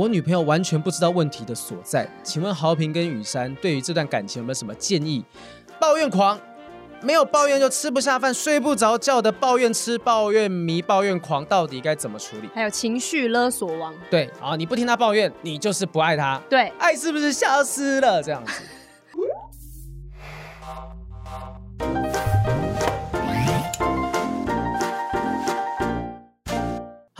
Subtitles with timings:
[0.00, 5.22] 我女朋友完全不知道问题的所在，请问豪平跟雨珊对于这段感情有没有什么建议？
[5.78, 6.40] 抱怨狂，
[7.02, 12.48] 没有抱怨就吃不下饭、睡不着觉的抱怨吃、抱怨迷、抱怨狂，到底该怎么处理？
[12.54, 18.22] 还有情绪勒索王，对，啊，你不听他抱怨，你就是不爱他，对，爱是不是消失了？
[18.22, 18.52] 这样子。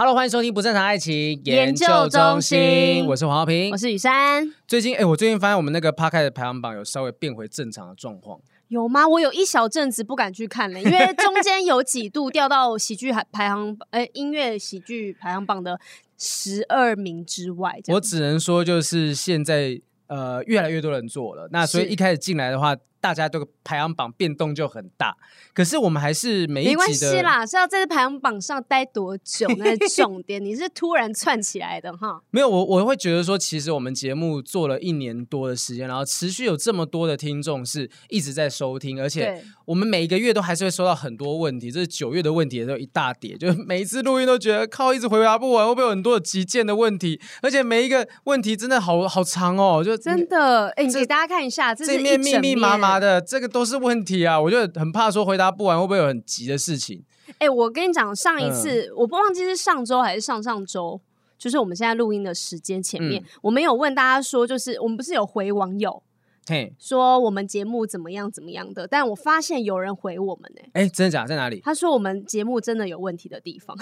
[0.01, 4.51] Hello，欢迎收听不正常爱情研究中心，我是黄浩平，我是雨珊。
[4.67, 9.07] 最近，哎，我最近发现我们那个 Podcast 的排行榜有稍微变回正常的状况，有吗？
[9.07, 15.79] 我有一小阵子不敢去看了，因为 中间有几度掉到喜剧排行，哎，音乐喜剧排行榜的
[16.17, 17.79] 十二名之外。
[17.89, 22.75] 我只能说，就是现在呃，越来越多人做了，那所以一开始进来的话。
[23.01, 25.17] 大家这个排行榜变动就很大，
[25.55, 30.45] 可是我们还是每一集的没关系啦，是要在这排行榜上待多久那是重点。
[30.45, 32.21] 你是突然窜起来的哈？
[32.31, 41.71] 没有，我我会觉得说，其实我们节目做了一年多的时间，然后持续有这么多的听众是一直在收听，而且我们每一个月都还是会收到很多问题。
[41.71, 47.19] 这是九月的问题也都有一大叠，就是每一次录音都觉得靠，一直回答不完，会不会有很多的急件的问题？
[47.41, 52.90] 而且每一个问题真的好好长哦，就真的哎，你给大家看一下，这，是一面这面密密麻麻。
[52.99, 57.05] 的这个都是问题啊，我就很怕说回答不完会不会有很急的事情。
[57.33, 61.01] 哎、欸，我跟你讲，上一次、嗯、我不忘记是上周还是上上周，
[61.39, 66.03] 就是我们现在录音的时间前面，嗯、我们有问大家说，就是我们不是有回网友。
[66.51, 70.83] 嘿，说我们节目怎么样怎么样的，但我发现有人回我们呢、欸。
[70.83, 71.29] 哎，真的假的？
[71.29, 71.61] 在哪里？
[71.61, 73.77] 他说我们节目真的有问题的地方。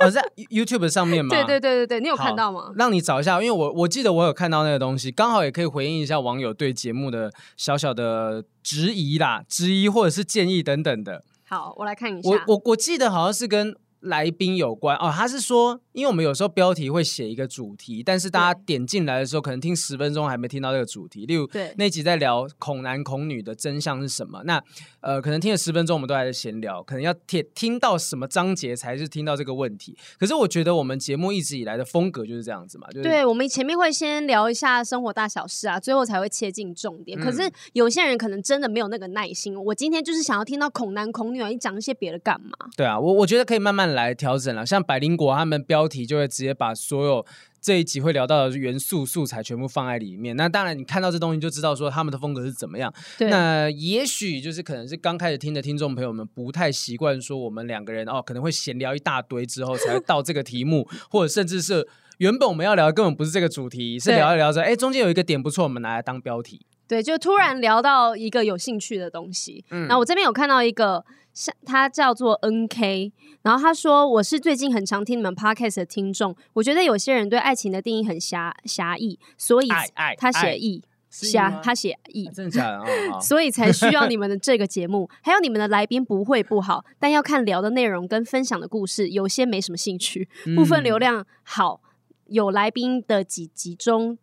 [0.00, 1.30] 哦，在 YouTube 上面吗？
[1.30, 2.72] 对对对对对，你有看到吗？
[2.74, 11.22] 让你找一下，因为我我记得我有看到那个东西，刚好也可以回应一下网友对节目的小小的质疑啦，质疑或者是建议等等的。
[11.46, 12.28] 好，我来看一下。
[12.28, 15.80] 我我我记得好像是跟来宾有关哦，他是说。
[15.92, 21.26] 因为我们有时候标题会写一个主题，但是大家点进来的时候，可能听十分钟还没听到这个主题。
[21.26, 24.40] 例如，那集在聊恐男恐女的真相是什么？
[24.44, 24.62] 那
[25.00, 29.98] 呃，可能听了十分钟，我们都还在闲聊，可能要听听到什么章节才是听到这个问题。
[30.20, 37.18] 可是我觉得我们节目一直以来的风格就是这样子嘛，就是、对，我们前面会先聊一下生活大小事啊，最后才会切进重点。
[37.18, 42.50] 可是有些人可能真的没有那个耐心，我今天就是想要听到恐男恐女啊，你讲一些别的干嘛？
[42.76, 45.88] 对啊，我我觉得可以慢慢来调整了，像百灵果他们标。
[45.88, 47.24] 题就会直接把所有
[47.62, 50.36] 这一集会聊到的元素素材全部放在里面。
[50.36, 52.92] 那当然，你看到这东西就知道说他们的风格是怎么样。
[53.16, 53.30] 对。
[53.30, 61.88] 那也许就是可能是刚开始听的听众朋友们不太习惯说我们两个人哦，可能会闲聊一大堆之后才会到这个题目， 或者甚至是
[62.18, 66.60] 原本我们要聊的根本不是这个主题，是聊一聊说哎，中间有一个点不错，我们拿来当标题。
[66.86, 69.64] 对，就突然聊到一个有兴趣的东西。
[69.70, 69.86] 嗯。
[69.88, 71.02] 那我这边有看到一个。
[71.38, 73.12] 像他叫做 NK，
[73.42, 79.68] 然后他说，我是最近很常听你们 Podcast 的听众，我觉得有些人对爱情的定义很狭狭义，所以
[80.16, 82.78] 他写意狭，他写意，真的假的？
[83.12, 91.80] 哦、 所以才需要你们的这个节目，还有你们的来宾不会不好，但要看聊的内容跟分享的故事，有些没什么兴趣，部分流量好，
[92.26, 94.18] 有来宾的几集中。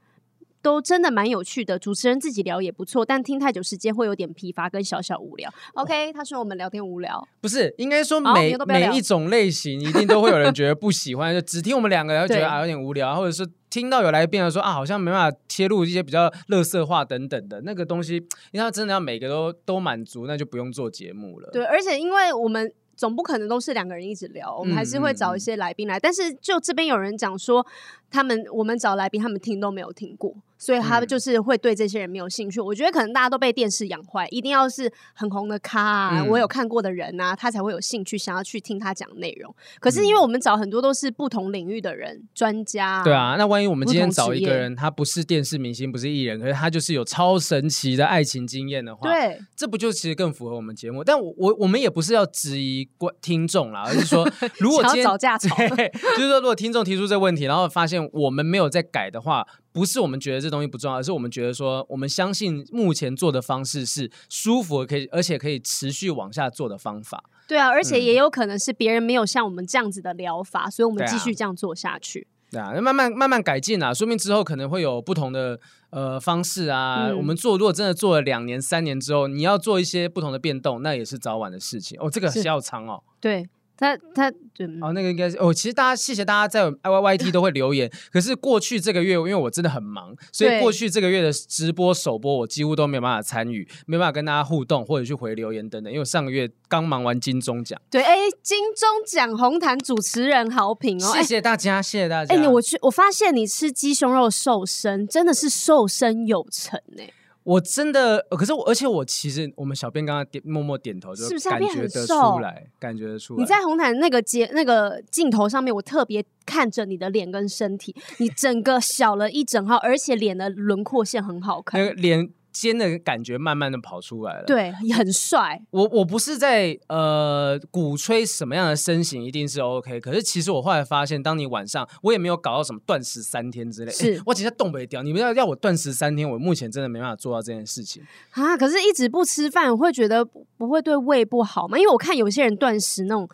[0.66, 5.48] 都真的蛮有趣的，主持人自己聊也不错，但听太久时间会有点疲乏跟小小无聊。
[5.76, 21.48] OK，他说我们聊天无聊，不是应该说每、哦、每一种类型一定都会有人觉得不喜欢， 就只听我们两个人觉得啊有点无聊，或者是听到有来宾说啊好像没办法切入一些比较乐色话等等的那个东西，因为他真的要每个都都满足，那就不用做节目了。
[21.54, 22.74] 对，而且因为我们。
[22.98, 26.00] 总不可能都是两个人一直聊，我们还是会找一些来宾来。
[26.00, 27.68] 但是就这边有人讲说，
[28.10, 30.34] 他们我们找来宾，他们听都没有听过，
[30.66, 32.60] 所以他就是会对这些人没有兴趣。
[32.60, 39.54] 嗯、我觉得可能大家都被电视养坏，一定要是很红的咖啊，嗯、我有看过的人啊，他才会有兴趣想要去听他讲内容。
[39.80, 43.04] 可是因为我们找很多都是不同领域的人，专家。
[43.04, 51.04] 对啊，那万一我们今天找一个人，他不是电视明星，不是艺人，可是他就是有超神奇的爱情经验的话，对，这不就其实更符合我们节目？
[51.04, 53.76] 但我我我们也不是要质疑观听众。
[53.76, 54.26] 而是说，
[54.60, 59.46] 如果今天找架 吵，就是说，如果听众提出这个问题，然后发现我们没有在改的话，
[59.76, 67.22] 不是我们觉得这东西不重要，而是我们觉得说，我们相信目前做的方式是舒服，可以而且可以持续往下做的方法。
[67.46, 72.26] 对啊，而且也有可能是别人没有像我们这样子的疗法，所以我们继续这样做下去。
[72.50, 77.10] 对啊，那慢慢慢慢改进啊，说明之后可能会有不同的呃方式啊。
[77.10, 82.10] 嗯、我们做如果真的做了两年、三年之后，你要做一些不同的变动，那也是早晚的事情哦。
[82.10, 83.04] 这个是要长哦。
[83.20, 83.50] 对。
[83.78, 85.54] 他他对哦，那个应该是哦。
[85.54, 95.92] 其实大家谢谢大家在 Y Y T 都会留言，可是过去这个月因为我真的很忙，所以过去这个月的直播首播我几乎都没有办法参与，没办法跟大家互动或者去回留言等等。
[95.92, 102.34] 因为我上个月刚忙完金钟奖，对，哎，金钟奖红毯主持人好评哦，谢谢大家，谢谢大家。
[102.34, 107.12] 哎，你我去，我发现你吃鸡胸肉瘦身真的是瘦身有成哎。
[107.46, 113.40] 我真的，可是我，而且我其实，我们小编刚刚点默默点头，就感觉得出来，感觉得出来。
[113.40, 122.30] 你在红毯那个节那个镜头上面，我特别看着你的脸跟身体，你整个小了一整号，而且脸的轮廓线很好看，那个脸。
[122.56, 125.62] 尖的感觉慢慢的跑出来了，对，很帅。
[125.72, 135.04] 我我不是在呃鼓吹什么样的身形一定是 OK，可是其实我后来发现，当你晚上我也没有搞到什么断食三天之类，是、欸、 我直接动不掉。
[135.04, 138.56] 你们要要我断食三天，我目前真的没办法做到这件事情啊。
[138.56, 141.78] 可是一直不吃饭，我会觉得不会对胃不好吗？
[141.78, 143.28] 因为我看有些人断食那种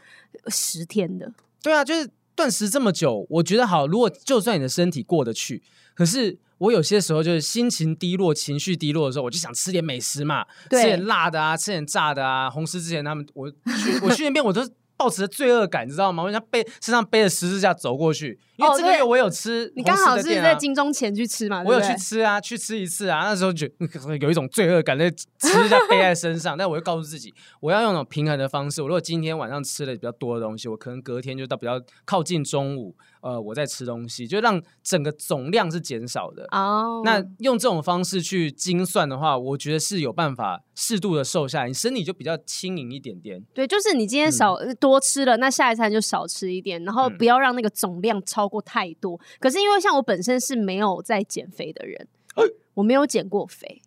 [0.48, 1.32] 十天的，
[1.62, 3.86] 对啊，就是断食这么久，我觉得好。
[3.86, 5.62] 如果就算你的身体过得去，
[5.94, 6.40] 可是。
[6.62, 12.48] 我有些时候就是心情低落、情绪低落的时候，我就想吃点美食嘛，吃点辣的啊，吃点炸的啊。
[12.48, 14.62] 红师之前他们，我去我去那边，我都
[14.96, 16.22] 抱持着罪恶感，你知道吗？
[16.22, 23.22] 我像背身上背着十字架走过去，因为这个月我有吃、啊，你刚好是在金钟前去吃嘛，我有去吃啊，去吃一次啊。
[23.24, 23.68] 那时候就
[24.22, 28.84] 有一种罪恶感，那十字架背在身上， 但我又告诉自己，我要用那种平衡的方式。
[28.84, 32.96] 我如果今天晚上吃了比较多的东西，我可能隔天就到比较靠近中午。
[33.22, 36.44] 呃，我在吃东西，就让整个总量是减少的。
[36.52, 37.06] 哦，oh.
[37.06, 43.42] 那用这种方式去精算的话，我觉得是有办法适度的瘦下来，你身体就比较轻盈一点点。
[43.54, 49.16] 对，就是你今天少、嗯、多吃了，那下一餐就少吃一点，然后不要让那个总量超过太多。
[49.16, 53.82] 嗯、可是因为像我本身是没有在减肥的人，欸、我没有减过肥。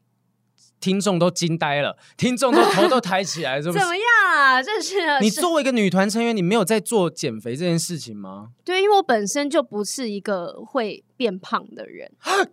[0.81, 3.79] 听众都惊呆了， 听众都头都抬起来，是不是？
[3.79, 4.05] 怎么样
[4.35, 4.63] 啊？
[4.63, 8.49] 这是你作为一个女团成员，你没有在做减肥这件事情吗？
[8.65, 12.13] 对，因为我本身就不是一个会变胖的人。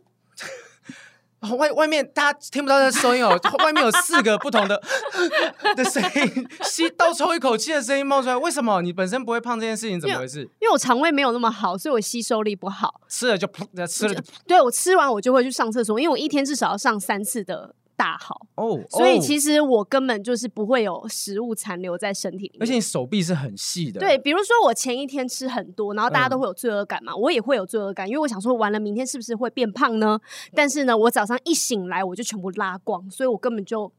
[1.57, 3.35] 外外面大家听不到这声音哦，
[3.65, 4.79] 外面有四个不同的
[5.75, 8.37] 的声音，吸倒抽一口气的声音冒出来。
[8.37, 8.79] 为什么？
[8.83, 10.41] 你本身不会胖这件事情怎么回事？
[10.41, 13.01] 因为，因为我肠胃没有那么好，所以我吸收力不好。
[13.09, 17.73] 吃了就噗，吃了就对，我吃完我就会去上厕所，因为我一天至少要上三次的。
[18.01, 18.89] 大好哦，oh, oh.
[18.89, 23.99] 所以其实我根本就是不会有食物残留在身体里面，而且你手臂是很细的。
[23.99, 30.19] 对，比如说我前一天吃很多，然后大家都会有罪恶感嘛，嗯、我也会有罪恶感，因为我想说完了明天是不是会变胖呢？
[30.55, 33.91] 但是呢，我早上一醒来我就全部拉光，所以我根本就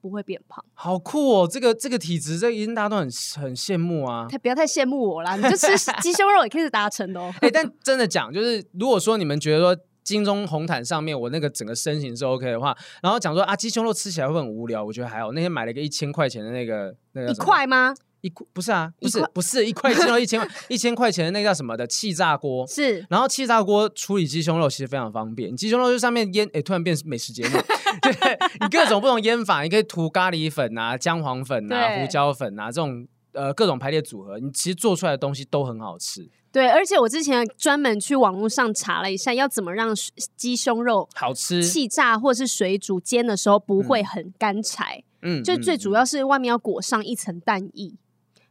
[0.00, 0.64] 不会变胖。
[0.74, 3.04] 好酷哦，这个这个体质，这一定大家都很
[3.40, 4.26] 很羡慕啊！
[4.28, 5.68] 太不要太羡慕我啦，你就吃
[6.02, 7.32] 鸡胸肉也可以达成的哦。
[7.36, 9.82] 哎、欸，但真的讲，就是如果说你们觉得说。
[10.06, 15.32] 金钟红毯上面，我那个整个身形是 OK 的话，然后讲说啊，鸡胸肉吃起来会很无聊，我觉得还好。
[15.32, 17.92] 那天买了一个一千块钱的那个那个一块吗？
[18.22, 27.58] 一块不是啊，不是不是一块鸡肉一千块 一千块钱的那个叫什么的气炸锅是，然后气炸锅处理鸡胸肉其实非常方便，鸡胸肉就上面腌，哎，突然变美食节目，
[28.02, 36.28] 对，你各种不同腌法，你可以涂咖喱粉啊、姜黄粉啊、胡椒粉啊这种呃各种排列组合，你其实做出来的东西都很好吃。
[36.56, 39.94] 对，而且我之前专门去网络上查了一下，要怎么让
[40.38, 45.04] 鸡胸肉好吃，气炸或是水煮煎的时候不会很干柴。
[45.20, 47.98] 嗯，就最主要是外面要裹上一层蛋液，嗯、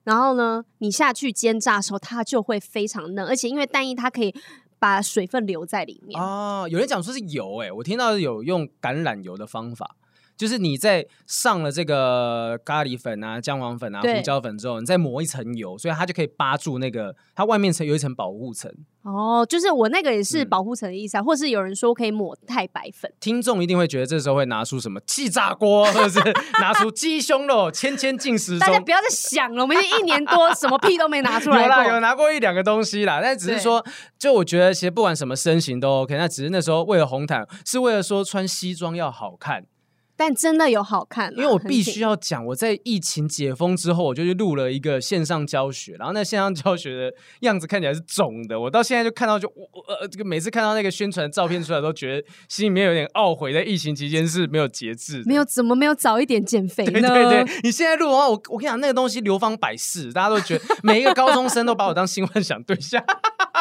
[0.04, 4.36] 然后呢，你下去煎炸的时候，它就会非常嫩，而且因为蛋液它可以
[4.78, 6.22] 把水分留在里面。
[6.22, 9.96] 哦，有人讲说是油，哎，我听到有用橄榄油的方法。
[10.38, 18.72] 就是你在上了这个咖喱粉啊、姜黄粉啊、胡椒粉之后，你再抹一层油，所以它就可以扒住那个它外面层有一层保护层。
[19.04, 23.12] 哦，就是我那个也是保护层的意思啊，嗯、或是有人说可以抹太白粉。
[23.20, 26.20] 听众一定会觉得这时候会拿出什么气炸锅，或者是
[26.60, 28.58] 拿出鸡胸肉，千千进食。
[28.60, 31.76] 大家不要再想了，我们已经一年多什么屁都没拿出来过。
[31.84, 33.86] 有啦，有拿过一两个东西啦，但只是说，
[34.18, 39.64] 就我觉得其实不管什么身形都 OK，那只是那时候为了红毯，是为了说穿西装要好看。
[40.18, 49.48] 但真的有好看，因为我必须要讲，我在疫情解封之后，我就去录了一个线上教学，然后那线上教学的样子看起来是肿的，我到现在就看到就
[49.88, 56.92] 呃，这个每次看到那个宣传照片出来，都觉得心里面有点懊悔，在疫情期间是没有节制，没有怎么没有早一点减肥呢？
[56.92, 63.04] 对对对，你现在录的话，我我跟你讲，那个东西流芳百世，大家都觉得每一个高中生都把我当性幻想对象，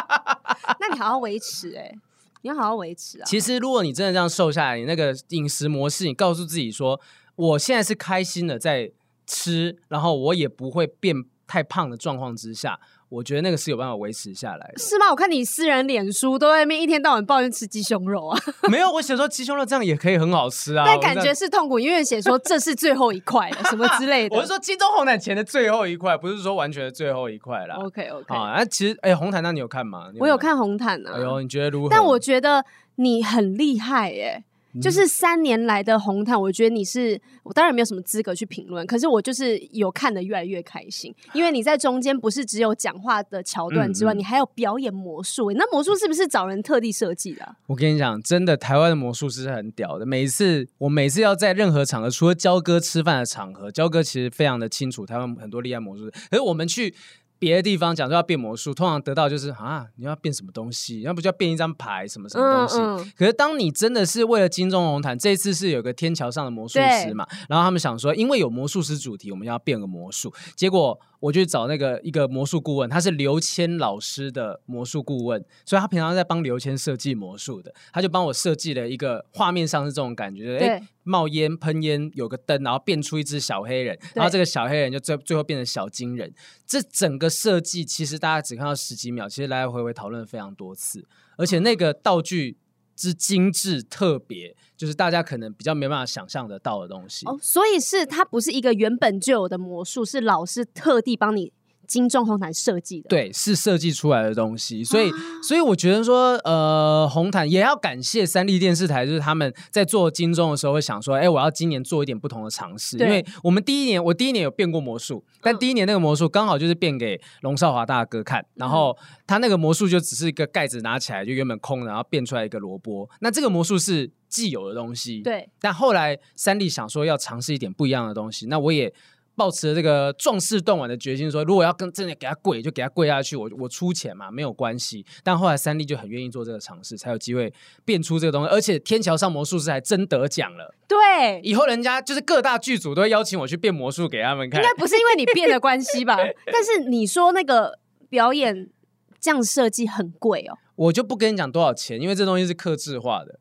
[0.79, 1.99] 那你好好维持哎、欸。
[2.45, 3.25] 你要好好维持啊！
[3.25, 7.01] 其实，如果你真的这样瘦下来，你那个饮食模式，你告诉自己说，
[7.37, 8.93] 我现在是开心的在
[9.27, 12.79] 吃，然后我也不会变太胖的状况之下。
[13.15, 14.79] 我觉得那个是有办法维持下来的。
[14.79, 15.11] 是吗？
[15.11, 18.39] 我看你私人脸书都在那边一天到晚抱怨吃鸡胸肉啊。
[18.69, 20.85] 没有，我写说鸡胸肉这样也可以很好吃啊。
[20.85, 24.35] 但感觉是痛苦，因为写说这是最后一块了，什么之类的。
[24.37, 27.77] 我是说金钟红毯前的最后一块，不是说完全的最后一块啦。
[27.77, 28.35] OK OK。
[28.35, 30.09] 啊，那其实哎，红毯那你有看吗？
[30.13, 31.13] 有我有看红毯啊。
[31.15, 31.89] 哎呦，你觉得如何？
[31.89, 32.65] 但我觉得
[32.97, 34.45] 你很厉害耶、欸。
[34.81, 47.57] 就是三年来的红毯，我觉得你是，我当然没有什么资格去评论，可是我就是有看的越来越开心，因为你在中间不是只有讲话的桥段之外，嗯嗯，你还有表演魔术，那魔术是不是找人特地设计的啊？
[47.67, 50.05] 我跟你讲，真的，台湾的魔术师是很屌的。
[50.05, 56.95] 每一次我每次要在任何场合，除了焦哥吃饭的场合，焦哥其实非常的清楚台湾很多厉害魔术师，可是我们去。
[57.45, 61.03] 别的地方讲说要变魔术，通常得到就是啊，你要变什么东西？
[61.03, 62.79] 要不就要变一张牌，什么什么东西？
[62.79, 67.27] 嗯嗯、可是当你真的是为了金钟红毯，这一次是有个天桥上的魔术师嘛？
[67.51, 70.33] 然后他们想说，因为有魔术师主题，我们要变个魔术。
[70.57, 80.89] 结果我就找那个一个魔术顾问，他是刘谦老师的魔术顾问，所以他平常在帮刘谦设计魔术的，他就帮我设计了一个画面上是这种感觉，哎对。
[81.05, 86.35] 冒烟喷烟，有个灯，然后变出一只小黑人，然后这个小黑人就最最后变成小金人。
[86.67, 91.07] 这整个设计其实大家只看到十几秒，其实来来回回讨论非常多次，
[91.37, 92.57] 而且那个道具
[92.97, 97.27] 之精致特别，就是大家可能比较没办法想象得到的东西。
[97.27, 101.53] 哦，所以是它不是一个原本就有的魔术，是老师特地帮你。
[101.87, 128.93] 金钟红毯设计的，对，是设计出来的东西，所以，啊、所以我觉得说，呃，红毯也要感谢三立电视台，就是他们在做金钟的时候会想说，哎、欸，我要今年做一点不同的尝试，因为我们第一年，我第一年有变过魔术，但第一年那个魔术刚好就是变给龙少华大哥看，然后他那个魔术就只是一个盖子拿起来就原本空的，然后变出来一个萝卜，那这个魔术是既有的东西，对，但后来三立想说要尝试一点不一样的东西，那我也。
[129.37, 135.05] 抱持了这个壮士断腕的决心，说如果要跟真的给他跪，就给他跪下去，我我出钱嘛，没有关系。
[135.23, 137.53] 但后来三立就很愿意做这个尝试，才有机会
[137.85, 138.49] 变出这个东西。
[138.49, 140.75] 而且天桥上魔术师还真得奖了。
[140.87, 144.63] 对，以后人家就是各大剧组都会邀请我去变魔术给他们看。
[144.63, 146.17] 应该不是因为你变的关系吧？
[146.53, 148.71] 但是你说那个表演
[149.19, 153.41] 这样设计很贵哦，我就不跟你讲多少钱，因为这东西是克制化的。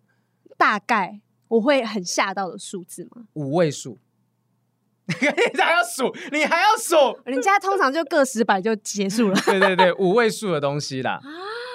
[0.58, 1.20] 大概
[1.50, 3.26] 我会很吓到的数字吗？
[3.34, 4.00] 五位数。
[5.54, 6.16] 你还要数？
[6.32, 7.18] 你还要数？
[7.26, 9.36] 人家通常就个十百就结束了。
[9.46, 11.20] 对对对，五位数的东西啦。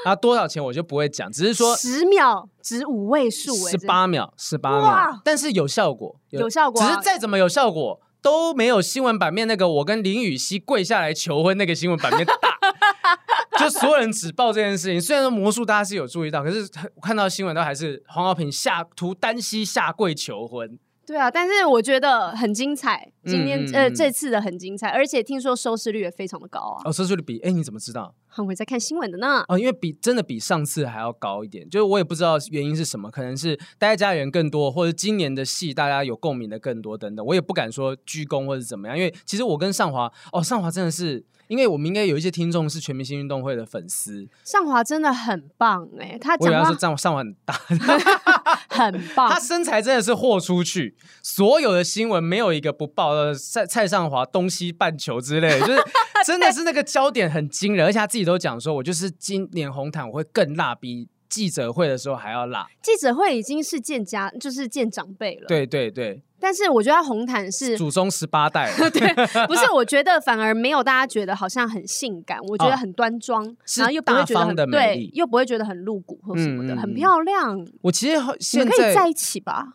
[0.05, 12.35] 啊，多少钱我就不会讲，只是说十秒值五位数，十八秒，十八秒，哇但是有效果，有，有效果，只是再怎么有效果都没有新闻版面那个我跟林雨熙跪下来求婚那个新闻版面大。
[13.59, 16.61] 就所有人只报这件事情，虽然说魔术大家是有注意到，可是
[16.95, 20.79] 我看到新闻都还是黄浩平下图单膝下跪求婚。
[21.09, 23.11] 对啊，但是我觉得很精彩。
[23.25, 26.83] 今天、嗯、呃，这次的很精彩，而且听说收视率也非常的高啊。
[26.85, 28.15] 哦，收视率比哎，你怎么知道？
[28.47, 29.43] 我在看新闻的呢。
[29.49, 37.25] 哦，因为比真的比上次还要高一点，就是我也不知道原因是什么，可能是待在家的人更多，或者今年的戏大家有共鸣的更多等等。
[37.25, 41.25] 我也不敢说鞠躬或者怎么样，因为其实我跟尚华，哦，尚华真的是。
[41.49, 47.55] 因为我们应该有一些听众是全明星运动会的粉丝，尚华真的很棒哎、欸，他讲话我以为他说尚华很大，
[48.79, 55.83] 很棒，他身材真的是豁出去，所有的新闻没有一个不报的，蔡蔡尚华东西半球之类的，就是
[56.27, 62.67] 真的是那个焦点很惊人，而且他自己都讲说，我就是今年红毯我会更辣，比记者会的时候还要辣。
[62.83, 66.23] 记者会已经是见家，就是见长辈了，对对对。
[66.41, 69.13] 但是我觉得红毯是祖宗十八代， 对，
[69.47, 77.67] 不是，我觉得反而没有大家觉得好像很性感，我觉得很端庄，哦、然后又不会觉得很对，又不会觉得很露骨或什么的，嗯、很漂亮。
[77.83, 79.75] 我其实现在可以在一起吧？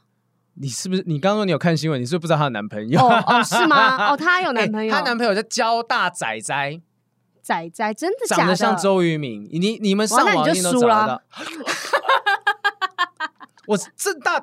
[0.55, 1.03] 你是不是？
[1.05, 1.99] 你刚刚说你有看新闻？
[1.99, 2.99] 你是不是不知道她的男朋友？
[3.01, 3.97] 哦，哦，是吗？
[4.13, 6.79] 哦，她有男朋友，她、欸、男朋友叫交大仔仔，
[7.41, 8.41] 仔仔真的假的？
[8.41, 11.21] 长得像周渝民，你你们上网一定都找得到。
[13.67, 14.41] 我正大。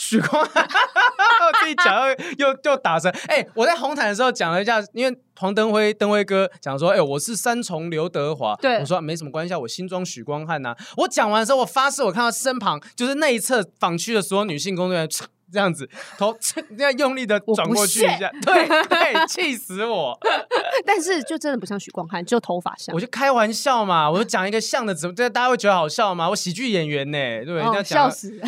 [0.00, 1.94] 许光汉，我 自己讲
[2.38, 3.10] 又又又打成。
[3.28, 8.56] 哎、欸，我在红毯的时候讲了一下，因为黄登辉登辉哥讲说，哎、欸，我是三重刘德华。
[8.56, 10.76] 对，我说没什么关系，我新装许光汉呐、啊。
[10.96, 15.10] 我讲完的时候，我发誓，我看到身旁就是那一侧访区的所有女性工作人员。
[15.52, 15.88] 这样子
[16.18, 20.18] 头 这样用力的转过去一下，对对， 气死我！
[20.86, 22.94] 但是就真的不像许光汉，就头发像。
[22.94, 26.28] 我就开玩笑嘛，我就讲一个像的，怎么这大家会觉得好笑吗？
[26.30, 27.80] 我喜剧演员呢，对不对？
[27.80, 28.40] 哦、笑死！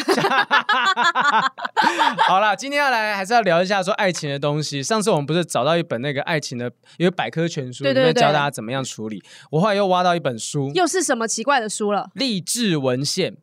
[2.29, 4.83] 好啦，今天要来还是要聊一下说爱情的东西。
[4.83, 9.23] 上次我们不是找到一本那个爱情的一个百科全书，里面教大家怎么样处理。
[9.51, 12.11] 我后来又挖到一本书，又是什么奇怪的书了？
[12.15, 13.37] 励志文献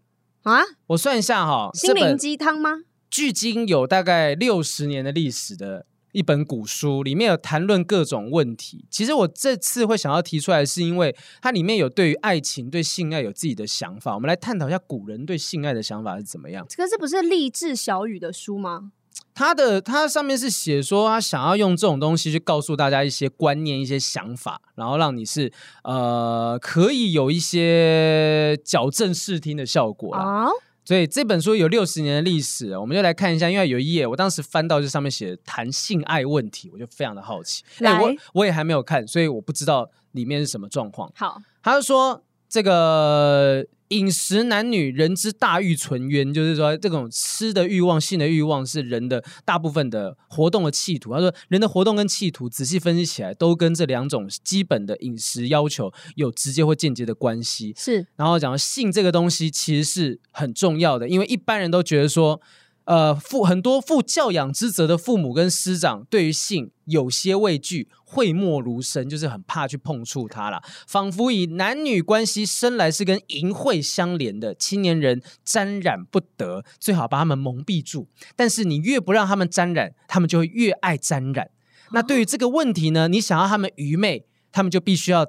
[0.44, 0.62] 啊！
[0.88, 2.72] 我算一下哈，心灵鸡汤吗？
[3.10, 8.84] 距今有大概六十年的历史的一一本古书，里面有谈论各种问题。
[8.90, 14.16] 其实我这次会想要提出来，是因为它里面有对于爱情、对性爱有自己的想法。
[14.16, 16.66] 我们来探讨一下古人对性爱的想法是怎么样。
[16.68, 18.92] 这个这不是励志小语的书吗？
[19.34, 30.50] 他的他上面是写说，他想要用这种东西去告诉大家一些观念、一些想法，然后让你是呃可以有一些矫正视听的效果啊。
[30.90, 33.48] 所以这本书有六十年的历史，我们就来看一下。
[33.48, 37.64] 因为有一页，我当时翻到这上面写谈性爱问题，我就非常的好奇。
[37.78, 41.08] 来，欸、我我也还没有看，所以我不知道里面是什么状况。
[41.16, 43.64] 好，他就说这个。
[43.90, 51.14] 饮食男女人之大欲存渊，就是说这种吃的欲望、性的欲望是人的大部分的活动的企图。
[51.14, 57.74] 他说，人的活动跟企图，仔细分析起来，都跟这两种基本的饮食要求有直接或间接的关系。
[57.78, 62.42] 是，然后讲性这个东西其实是很重要的，因为一般人都觉得说。
[62.90, 70.60] 呃，负很多负教养之责的父母跟师长，对于性有些畏惧，讳莫如深，就是很怕去碰触它啦。
[70.88, 78.08] 仿佛以男女关系生来是跟淫秽相连的，青年人沾染不得，最好把他们蒙蔽住。
[78.36, 81.52] 但是你越不让他们沾染，他们就会越爱沾染。
[81.92, 85.28] 那对于这个问题呢，你想要他们愚昧，他们就必须要，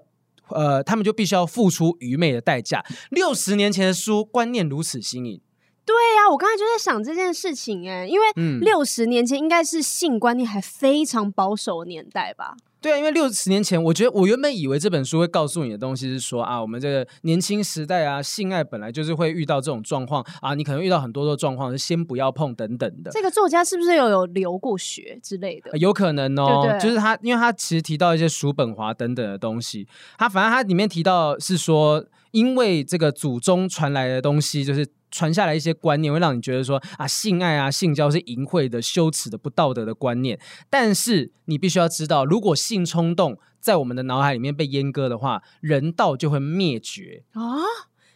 [0.48, 2.82] 呃，他们就必须要付出愚昧的代价。
[3.10, 5.38] 六十年前的书观念如此新颖。
[5.84, 12.54] 对呀、啊，我刚才就在想这件事情哎，因为六十年前应该是性观念还非常保守的年代吧？
[12.80, 23.10] 对啊，因为六十年前，我觉得我原本以为这本书会告诉你的东西是说啊，我们这个年轻时代啊，性爱本来就是会遇到这种状况啊，你可能遇到很多的状况，先不要碰等等的。
[23.10, 25.76] 这个作家是不是有有留过学之类的？
[25.76, 34.86] 有可能哦，对对就是他，因为他其实提到一些叔本华等等的东西，他反正他里面提到是说，因为这个祖宗传来的东西就是。
[35.10, 40.38] 传下来一些观念，会让你觉得说啊，性爱啊，性交是淫秽的、羞耻的、不道德的观念。
[40.68, 47.40] 但是你必须要知道，如果性冲动在我们的脑海里面被阉割的话，人道就会灭绝啊。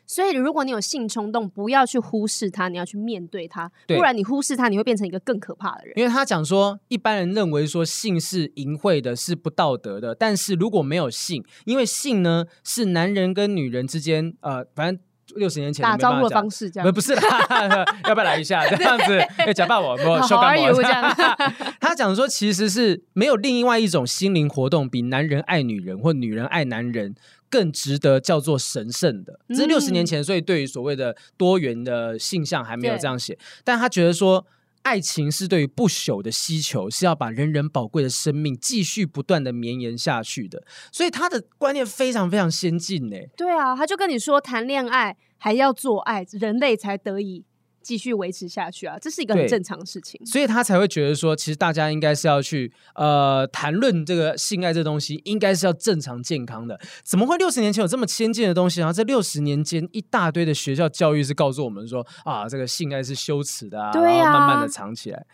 [0.06, 5.94] 所以，如果你有性冲动，不要去忽视它，你要去面对它，不然你忽视它，你会变成一个更可怕的人。
[5.96, 10.14] 因为他讲说，一般人认为说性是淫秽的，是不道德的。
[10.14, 15.02] 但是如果没有性，因为性呢是男人跟女人之间，呃，反正。
[15.36, 19.18] 六十年前打招呼的方式，这样不是啦， 要不要来一下 这样子？
[19.46, 21.14] 要假扮我，我修改我这样。
[21.80, 27.14] 他讲说，其实是没有另外一种心灵活动比男人爱女人或女人爱男人
[27.50, 29.40] 更值得叫做神圣的。
[29.48, 34.46] 这是六十年前，所以对于所谓的多元的性向还没有这样写，但他觉得说。
[34.84, 43.16] 爱情是对于不朽的需求，是要把人人宝贵的生命继续不断的绵延下去的，所以他的观念非常非常先进呢。
[43.36, 47.44] 对啊，他就跟你说，谈恋爱还要做爱，人类才得以。
[47.84, 56.80] 继续维持下去啊，这是一个很正常的事情，所以他才会觉得说，其实大家应该是要去呃谈论这个性爱这东西，应该是要正常健康的。
[57.04, 58.80] 怎么会六十年前有这么先进的东西？
[58.80, 65.26] 然后在六十年间，一大堆的学校教育是告诉我们说啊，这个性爱是羞耻的啊，对啊，然后慢慢的藏起来。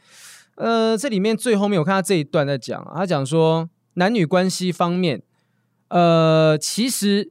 [0.57, 5.23] 呃，这里面最后面我看到这一段在讲，他讲说男女关系方面，
[5.89, 7.31] 呃，其实。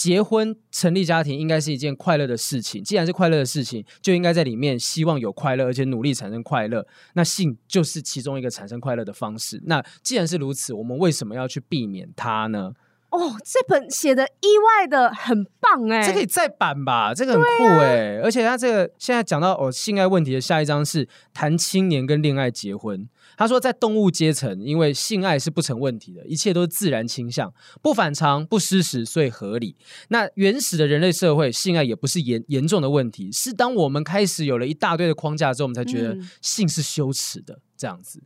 [0.00, 6.86] 结婚成立家庭应该是一件快乐的事情，既然是快乐的事情，就应该在里面希望有快乐，而且努力产生快乐。
[7.12, 9.60] 那性就是其中一个产生快乐的方式。
[9.66, 12.72] 那既然是如此，我们为什么要去避免它呢？
[13.10, 17.12] 哦，这本写的意外的很棒哎，这可以再版吧？
[17.12, 23.06] 这个很酷哎，啊、而且他这个现在讲到哦性爱问题的下一章是谈青年跟恋爱结婚。
[23.40, 27.50] 他说，在动物阶层，因为性爱是不成问题的，一切都是自然倾向，
[27.80, 29.74] 不反常、不失实，所以合理。
[30.08, 38.22] 那原始的人类社会，性爱也不是严严重的问题，是当我们开始有了一大堆的框架之后，我们才觉得性是羞耻的这样子。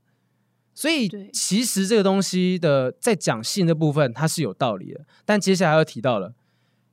[0.75, 5.03] 所以，其实这个东西的在讲性的部分，它是有道理的。
[5.25, 6.35] 但接下来要提到了，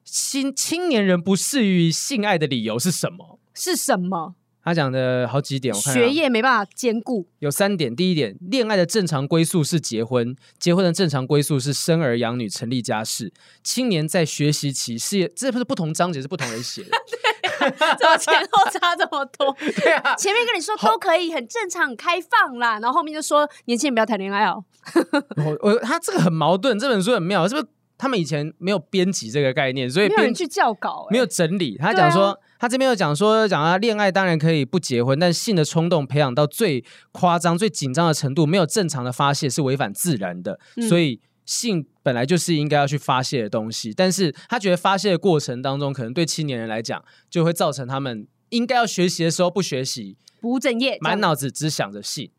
[0.05, 3.39] 青青年人不适于性爱的理由是什么？
[3.55, 4.35] 是什么？
[4.63, 7.95] 他讲的好几点，我看学业没办法兼顾，有三点。
[7.95, 13.33] 第一点，恋爱的正常归宿是结婚，结婚的正常归宿是生儿养女、成立家室。
[13.63, 16.89] 青年在学习期事业，这不是不同章节，是不同人写的，
[17.97, 19.51] 怎么前后差这么多？
[19.81, 24.63] 对啊，前面跟你说都可以，很正常、很开放啦，然后后面就说年轻人不要谈恋爱哦。
[25.43, 27.67] 我我他这个很矛盾，这本书很妙，是不是？
[27.97, 31.77] 他们以前没有编辑这个概念，所以没有人去校稿，没有整理。
[31.77, 32.39] 他讲说。
[32.61, 40.59] 他这边有讲说，讲啊，恋爱当然可以不结婚，但性的冲动培养到最夸张、最紧张的程度，没有正常的发泄是违反自然的。
[40.75, 52.29] 嗯、所以性本来就是应该要去发泄的东西，但是他觉得发泄的过程当中，可能对青年人来讲，就会造成他们应该要学习的时候不学习，不务正业，满脑子只想着性。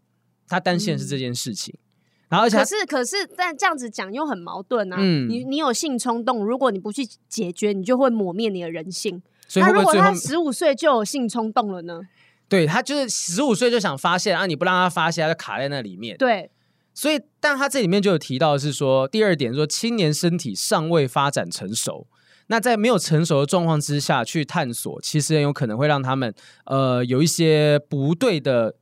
[0.47, 1.75] 他担心的是这件事情。
[2.29, 4.97] 然后而且可是可是但这样子讲又很矛盾啊。
[5.01, 9.21] 嗯，你你有性冲动，如果你不去解决，你就会抹灭你的人性。
[9.53, 12.01] 所以会不会最后，那如果他十五岁就有性冲动了呢？
[12.49, 16.17] 对，他就是十五岁就想发现，啊，你不让他发现，他就卡在那里面。
[16.17, 16.51] 对，
[16.95, 22.07] 所以但他这里面就有提到的是说，第二点说青年身体尚未发展成熟，
[22.47, 26.35] 那在没有成熟的状况之下去探索，其实很有可能会让他们
[26.65, 28.77] 呃有一些不对的。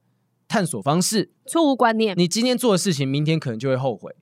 [0.52, 2.12] 探索方式，错误观念。
[2.18, 4.12] 你今天做的事情，明天可能就会后悔。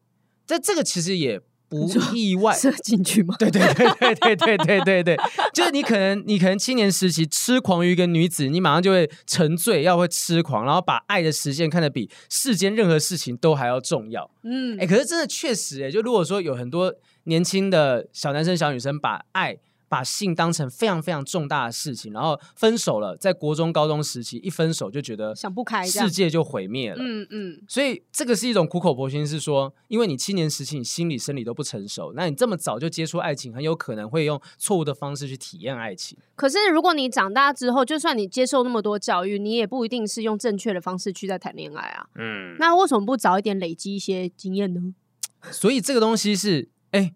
[0.47, 3.35] 这这个其实也不意外， 射进去吗？
[3.39, 5.17] 对对对对对对对对对，
[5.53, 14.31] 就是你可能你可能青年时期痴狂于一个女子，你马上就会沉醉，要会痴狂，然后把爱的实现看得比世间任何事情都还要重要。
[14.43, 19.59] 嗯，哎，可是真的确实，哎，就如果说有很多年轻的小男生小女生把爱。
[19.89, 26.99] 把性当成非常非常重大的事情，然后分手了，在国中、高中时期一分手就觉得想不开，世界就毁灭了。
[27.01, 36.19] 嗯嗯，所以这个是一种苦口婆心，是说，因为你青年时期你心理生理都不成熟，那你这么早就接触爱情，很有可能会用错误的方式去体验爱情。
[36.37, 42.07] 可是如果你长大之后，就算你接受那么多教育，你也不一定是用正确的方式去在谈恋爱啊。
[42.17, 44.95] 嗯，那为什么不早一点累积一些经验呢？
[45.51, 47.15] 所以这个东西是，哎。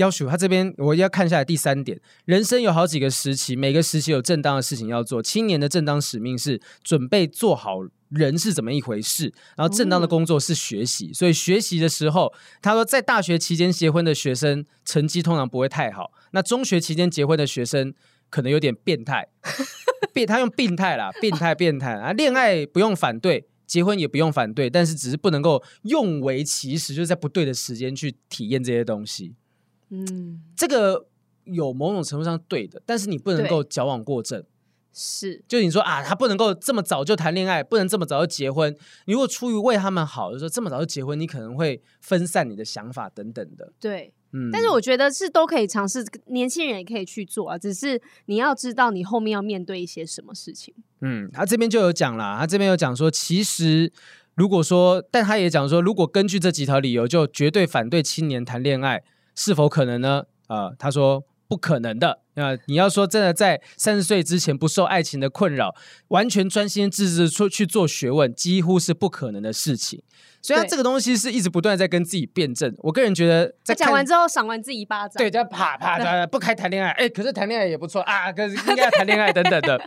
[0.00, 5.22] 要求他这边，我要看下来第三点，人生有好几个时期，每个时期有正当的事情要做。
[5.22, 11.12] 青年的正当使命是准备做好人是怎么一回事，然后正当的工作是学习。
[11.12, 12.32] 所以学习的时候，
[12.62, 17.92] 他说在大学期间结婚的学生成绩通常不会太好，那中学期间结婚的学生
[18.30, 19.28] 可能有点变态，
[20.14, 29.34] 变他用病态啦，变态变态啊，恋爱不用反对，结婚也不用反对，但是只是不能够用为其实，就是在不对的时间去体验这些东西。
[29.90, 31.06] 嗯，这个
[31.44, 34.42] 有某种程度上对的，但是你不能够矫枉过正。
[34.92, 38.76] 是，就你说啊，他不能够这么早就谈恋爱，不能这么早就结婚。
[39.06, 43.72] 你如果出于为他们好，就说这么早就结婚，你可能会分散你的想法等等的。
[43.78, 47.56] 对，嗯，但是我觉得是都可以尝试，年轻人也可以去做啊。
[47.56, 50.74] 只是你要知道你后面要面对一些什么事情。
[51.02, 53.92] 嗯，他这边就有讲了，他这边有讲说，其实
[54.34, 59.04] 如果说，但他也讲说，如果根据这几条理由，就绝对反对青年谈恋爱。
[59.34, 60.24] 是否可能呢？
[60.48, 62.20] 呃，他说不可能的。
[62.40, 65.74] 那你要说真的，在三十岁之前不受爱情的困扰，
[66.08, 70.02] 完全专心致志出去做学问，几乎是不可能的事情。
[70.42, 72.74] 所以他这个东西是一直不断在跟自己辩证。
[72.78, 76.90] 我个人觉得，在讲完之后赏完自己一巴掌，对，就啪啪的，不开谈恋爱。
[76.92, 79.78] 哎，可是谈恋爱也不错啊，可是 应该要谈恋爱等等的。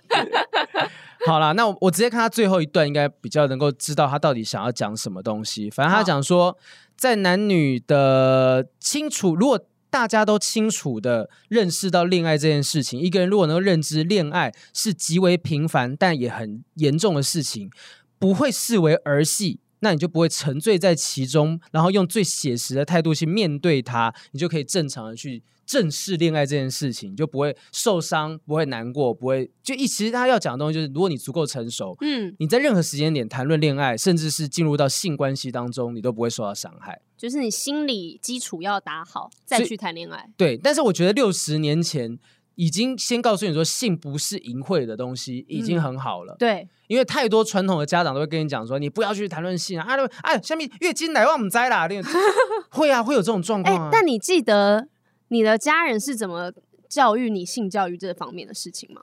[1.26, 5.72] 好了，那我我直接看他最后一段，应该比较能够知道他到底想要讲什么东西。
[5.72, 6.56] 反正他讲说。
[6.96, 9.60] 在男女的清楚，如果
[9.94, 17.70] 大家都清楚的认识到恋爱这件事情，一个人如果能够认知恋爱是极为平凡但也很严重的事情，
[18.18, 25.44] 不会视为儿戏，那你就不会沉醉在其中，然后用最写实的态度去面对它，你就可以正常的去。
[25.66, 37.02] 正视恋爱这件事情，就不会受伤，不会难过，不会就一其实他要讲的东西就是，如果你足够成熟，嗯，你在任何时间点谈论恋爱，甚至是进入到性关系当中，你都不会受到伤害。
[37.18, 40.30] 就是你心理基础要打好，再去谈恋爱。
[40.36, 42.20] 对，但是我觉得六十年前
[42.56, 46.34] 已经先告诉你说，性不是淫秽的东西，已经很好了。
[46.34, 51.88] 嗯、对，因为太多传统的家长都会跟你讲说，你不要去谈论性啊，啊，哎，下面月经来我们摘啦，
[52.72, 53.90] 会啊，会有这种状况啊。
[53.92, 54.88] 但你记得。
[55.30, 56.54] 你的家人是怎么
[56.88, 59.02] 教育你性教育这方面的事情吗？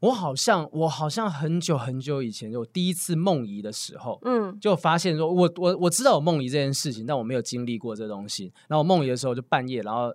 [0.00, 8.52] 我好像，我好像很久很久以前，就我第一次梦遗的时候，嗯，就发现说，我我我知道有梦遗这件事情，但我没有经历过这东西。
[8.68, 10.12] 然后我梦遗的时候，就半夜，然后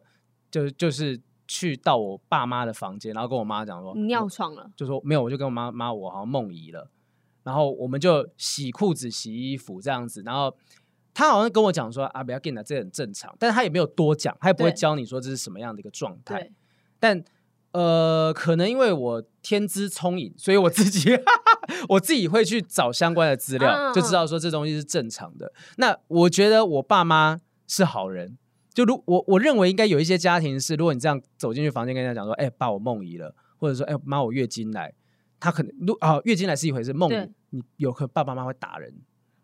[0.52, 1.20] 就就是
[1.52, 6.90] 去到我爸妈的房间，然后跟我妈讲说，你尿床了，就说没有，我就跟我妈妈，我好像梦遗了。
[7.44, 10.56] 然后我们就洗裤子、洗衣服这样子，然后。
[11.14, 16.50] 他好像跟我讲说啊，不要跟你讲，这很正常，但是他也没有多讲，他也不会教你说这是什么样的一个状态。
[17.02, 17.22] 但
[17.74, 21.10] 呃，可能因为我天资聪颖，所以我自己
[21.90, 25.52] 我自己会去找相关的资料，嗯、就知道说这东西是正常的。
[25.76, 28.38] 那我觉得我爸妈是好人，
[28.74, 34.94] 就如我我认为应该有一些家庭是，如果你这样走进去房间跟人家讲说，哎、欸，爸，我梦遗了，或者说，哎、欸，妈，我月经来，
[35.40, 38.94] 他可能如啊，月经来是一回事，梦遗你有可能爸爸妈妈会打人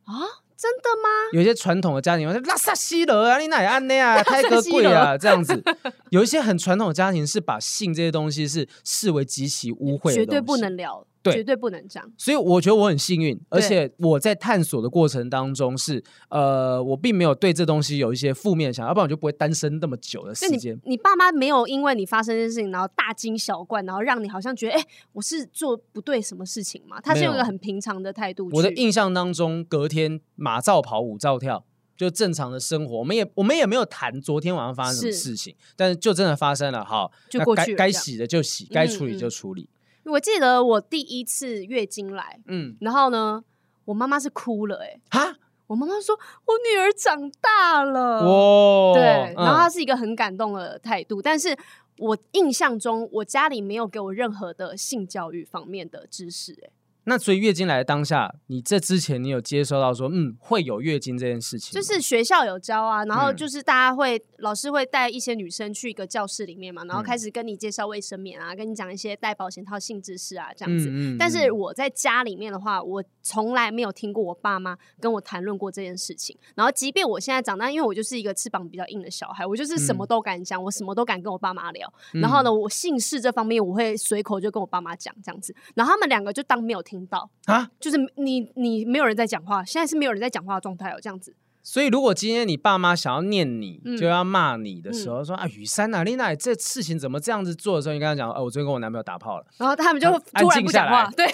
[0.03, 0.13] 啊。
[0.57, 1.09] 真的吗？
[1.33, 5.63] 有一些传统的家庭，我说拉萨西了啊，你哪安内啊，太个贵啊，这样子。
[6.09, 11.05] 有一些很传统的家庭是把性这些东西是视为极其污秽的，绝对不能聊。
[11.27, 12.11] 对，绝对不能这样。
[12.17, 20.75] 所以我觉得我很幸运，而且我在探索的过程当中是，呃，我并没有对这东西有一些负面想法，要不然我就不会单身那么久的时间。
[20.83, 26.99] 你，你爸妈没有因为你发生这件事情，然后大惊小怪，然后让你好像觉得，哎，我是做不对什么事情吗？
[27.01, 28.49] 他是用一个很平常的态度。
[28.53, 31.65] 我的印象当中，隔天马照跑，舞照跳。
[31.97, 32.99] 就正常的生活。
[32.99, 36.85] 我们也我们也没有谈昨天晚上发生什么事情，是但是就真的发生了。
[36.85, 39.63] 好，就过去该该洗的就洗，该处理就处理。
[39.63, 39.76] 嗯嗯。
[40.09, 43.43] 我记得我第一次月经来，嗯，然后呢，
[43.85, 45.35] 我妈妈是哭了，欸，哎，哈，
[45.67, 51.57] 我妈妈说我女儿长大了，哇，对，然后她是一个很感动的态度，嗯，但是。
[51.99, 56.71] 我印象中，我家里没有给我任何的性教育方面的知识，欸，
[57.09, 61.73] 那所以月经来的当下，你这之前你有接收到说，嗯，会有月经这件事情？
[61.73, 70.89] 就是学校有教啊，然后就是大家会、嗯、老师会带一些女生去一个教室里面嘛，然后开始跟你介绍卫生棉啊，跟你讲一些带保险套性知识啊这样子。
[70.89, 76.37] 嗯嗯嗯、但是我在家里面的话，我从来没有听过我爸妈跟我谈论过这件事情。
[76.55, 81.91] 然后即便我现在长大，因为我就是一个翅膀比较硬的小孩，我就是什么都敢讲，嗯、我什么都敢跟我爸妈聊。
[82.11, 87.69] 然后呢，我姓氏这方面我会随口就跟我爸妈讲这样子，然后他们两个就当没有听到啊。
[87.79, 91.35] 就是你，你没有人在讲话，现在是没有人在讲话的状态哦，这样子。
[91.63, 101.25] 所以，如果今天你爸妈想要念你，嗯、就要骂你的时候，嗯、说啊，雨珊啊，丽娜，这事情怎么这样子做的时候，你跟他讲，哦，我昨天跟我男朋友打炮了，然后他们就突然不讲话， 对，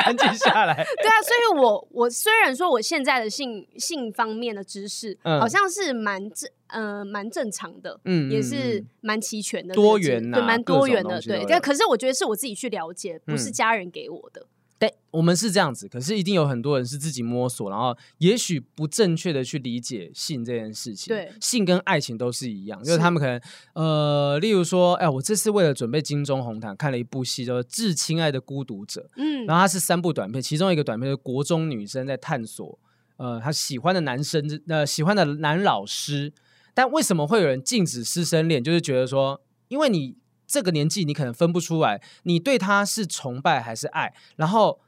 [0.00, 1.16] 安静下来， 对啊。
[1.22, 11.46] 所以我我虽然说我现在的性性方面的知识，嗯、好像是蛮正，呃，蛮正常的，嗯，也是蛮齐全的，多元呐、啊，对，蛮多元的，对。
[11.48, 14.46] 但可是我觉得是我自己去了解，不是家人给我的。
[14.78, 21.12] 嗯对，我们是这样子，可是一定有很多人是自己摸索，然后也许不正确的去理解性这件事情。
[21.12, 23.40] 对，性跟爱情都是一样，就是他们可能
[23.74, 32.78] 呃，例如说，哎，我这次为了准备金钟红毯，看了一部戏叫做《致亲爱的孤独者》，嗯，然后它是三部短片，其中一个短片是国中女生在探索，
[33.16, 36.32] 呃，她喜欢的男生，呃，喜欢的男老师，
[36.72, 38.62] 但为什么会有人禁止师生恋？
[38.62, 40.16] 就是觉得说，因为你。
[40.48, 44.80] 这个年纪，你可能分不出来，你对他是崇拜还是爱，然后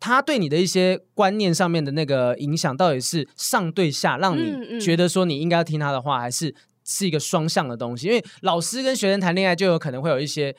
[0.00, 8.06] 他对你的一些观念上面的那个影响，到底是上对下，让你觉得说你应该要听他的话，还是是一个双向的东西？
[8.08, 10.56] 因为老师跟学生谈恋爱，就有可能会有一些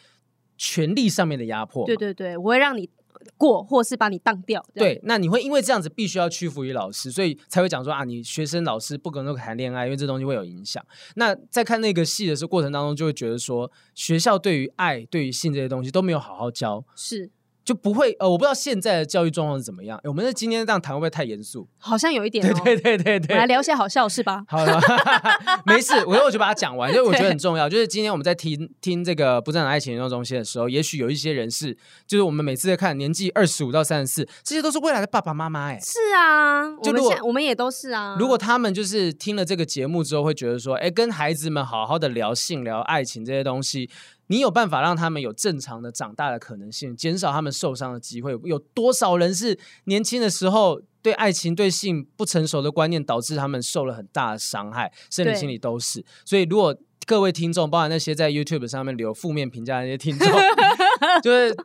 [0.57, 1.85] 权力上面的压迫。
[1.85, 2.89] 对对对，我会让你。
[3.37, 10.85] 过，或是把你当掉，对，那你会因为这样子必须要屈服于老师，所以才会讲说啊，你学生老师不可能谈恋爱，因为这东西会有影响。
[11.15, 17.29] 那在看那个戏的时候过程当中，就会觉得说，学校对于爱、对于性这些东西都没有好好教，是。
[17.65, 19.99] 就不会呃，我不知道现在的教育状况是怎么样。
[20.03, 21.67] 我们是今天这样谈会不会太严肃？
[21.79, 22.61] 好像有一点、哦。
[22.63, 24.43] 对对对对对，我来聊些好笑是吧？
[24.47, 24.79] 好了，
[25.65, 27.67] 没事，我我就把它讲完，因为我觉得很重要。
[27.67, 31.75] 就是今天我们在听听这个不正常爱情研究中心的时候，也许有一些人是，
[32.05, 35.79] 就是我们每次在看年纪二十五到三十四，这些都是未来的爸爸妈妈哎。
[35.81, 38.15] 是啊，就如果我们也都是啊。
[38.19, 43.89] 如果他们就是听了这个节目之后，会觉得说，哎，跟孩子们好好的聊性、聊爱情这些东西。
[44.27, 48.37] 你有办法让他们有正常的长大的可能性，减少他们受伤的机会。
[48.43, 56.03] 有多少人是年轻的时候对爱情、对性不成熟的观念，导致他们受了很大的伤害，生理、心理都是。
[56.25, 60.27] 所以，如果各位听众，包含那些在 YouTube 上面留负面评价的那些听众，
[61.21, 61.55] 就是。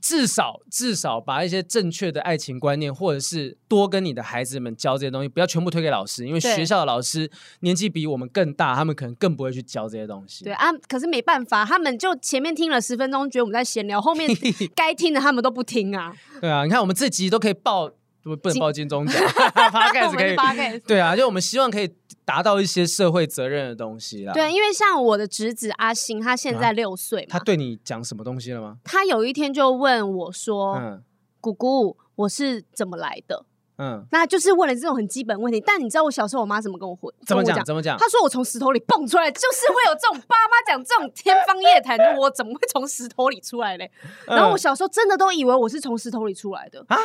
[0.00, 10.44] 至少至少把一些正确的爱情观念，或者是多跟你的孩子们教这些东西，不要全部推给老师，因为学校的老师年纪比我们更大，他们可能更不会去教这些东西。
[10.44, 14.28] 对啊，可是没办法，他们就前面听了十分钟，觉得我们在闲聊，后面
[14.76, 16.14] 该听的他们都不听啊。
[16.40, 17.90] 对啊，你看我们这集都可以报，
[18.28, 19.20] 不不能报金钟奖，
[19.72, 21.92] Podcast 可以，对啊，就我们希望可以。
[22.28, 24.34] 达到一些社会责任的东西啦。
[24.34, 28.76] 对，因为像我的侄子阿星，他现在六岁嘛，他对你讲什么东西了吗？
[28.84, 31.02] 他有一天就问我说：“嗯，
[31.40, 33.46] 姑姑，我是怎么来的？”
[33.80, 35.58] 嗯，那就是问了这种很基本问题。
[35.58, 37.10] 但你知道我小时候我妈怎么跟我回？
[37.26, 37.64] 怎么讲？
[37.64, 37.96] 怎么讲？
[37.96, 43.90] 他说我从石头里蹦出来，就是会有这种爸妈讲这种天方夜谭，我怎么会从石头里出来嘞？
[44.26, 46.98] 然后我小时候真的都以为我是从石头里出来的啊。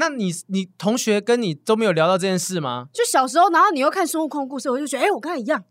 [0.00, 2.86] 那你你同学跟你都没有聊到这件事吗？
[2.90, 5.62] 就小时候，然后你又看孙悟空故事，我就觉得，哎、欸，我跟他一样。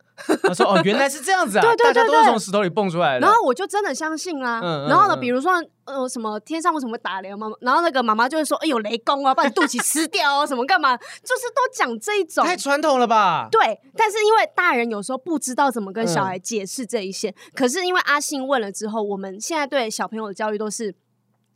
[0.44, 1.62] 他说，哦，原来是这样子啊！
[1.62, 3.22] 对，对对对，大家都是从石头里蹦出来的。
[3.22, 4.60] 然后我就真的相信啊。
[4.62, 5.54] 嗯嗯嗯，然后呢，比如说，
[5.86, 7.34] 呃，什么天上为什么会打雷？
[7.34, 10.98] 妈妈，然后那个妈妈就会说，哎、欸，有雷公啊，把你肚脐吃掉哦，什么干嘛？
[10.98, 12.46] 就是都讲这一种。
[12.46, 13.48] 太传统了吧？
[13.50, 20.94] 对，但是因为大人有时候不知道怎么跟小孩解释这一些，嗯、可是因为阿信问了之后，我们现在对小朋友的教育都是。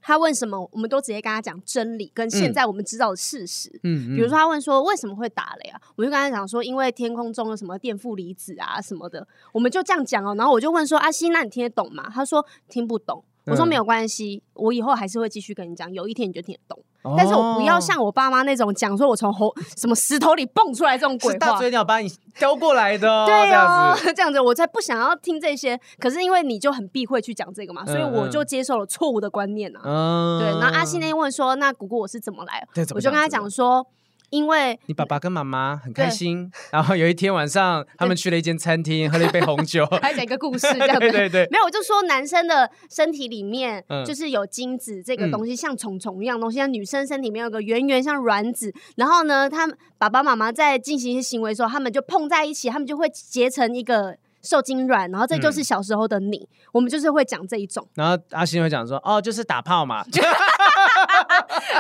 [0.04, 3.72] 他问什么，我们都直接跟他讲真理，跟现在我们知道的事实。
[3.84, 10.36] 嗯，比如说他问说为什么会打雷啊，我就跟他讲说，因为天空中有什么电负离子啊什么的，我们就这样讲哦。
[10.36, 12.12] 然后我就问说阿西，那你听得懂吗？
[12.14, 13.24] 他说听不懂。
[13.46, 16.84] 我说没有关系，我以后还是会继续跟你讲，有一天你就听得懂。
[17.18, 25.78] 但是我不要像我爸妈那种讲说我从猴什么石头里蹦出来这种鬼话，大嘴鸟把你叼过来的， 对哦，这样子 我才不想要听这些。
[26.00, 30.40] 可是因为你就很避讳去讲这个嘛，所以我就接受了错误的观念啊。
[30.40, 32.66] 对，然后阿信那天问说，那姑姑我是怎么来？
[32.96, 33.86] 我就跟他讲说。
[34.34, 41.00] 因为你爸爸跟妈妈很开心，然后有一天晚上他们去了一间餐厅，喝了一杯红酒， 还讲一个故事， 这样子。
[41.02, 54.18] 对对对，没有，我就说男生的身体里面就是有精子这个东西，嗯、像虫虫一样东西，像女生身体里面有个圆圆像卵子，然后呢，他们爸爸妈妈在进行一些行为的时候，他们就碰在一起，他们就会结成一个。
[54.44, 57.88] 受精卵，然后这就是小时候的你，嗯、我们就是会讲这一种。
[57.96, 60.04] 然后阿星会讲说：“哦，就是打炮嘛。”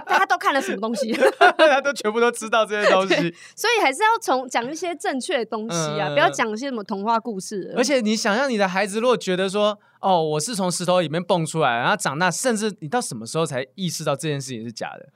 [0.06, 1.12] 大家都看了什么东西？
[1.58, 3.16] 大家都全部都知道这些东西。
[3.56, 7.74] 所以还是要从讲一些正确的东西啊，嗯、不要讲一些什么童话故事。
[7.76, 15.10] 而且你想象你的孩子，如果觉得说：“哦，我是从石头里面蹦出来，然后长大，甚至你到什么时候才意识到这件事情是假的？”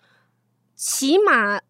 [0.75, 1.61] 起码。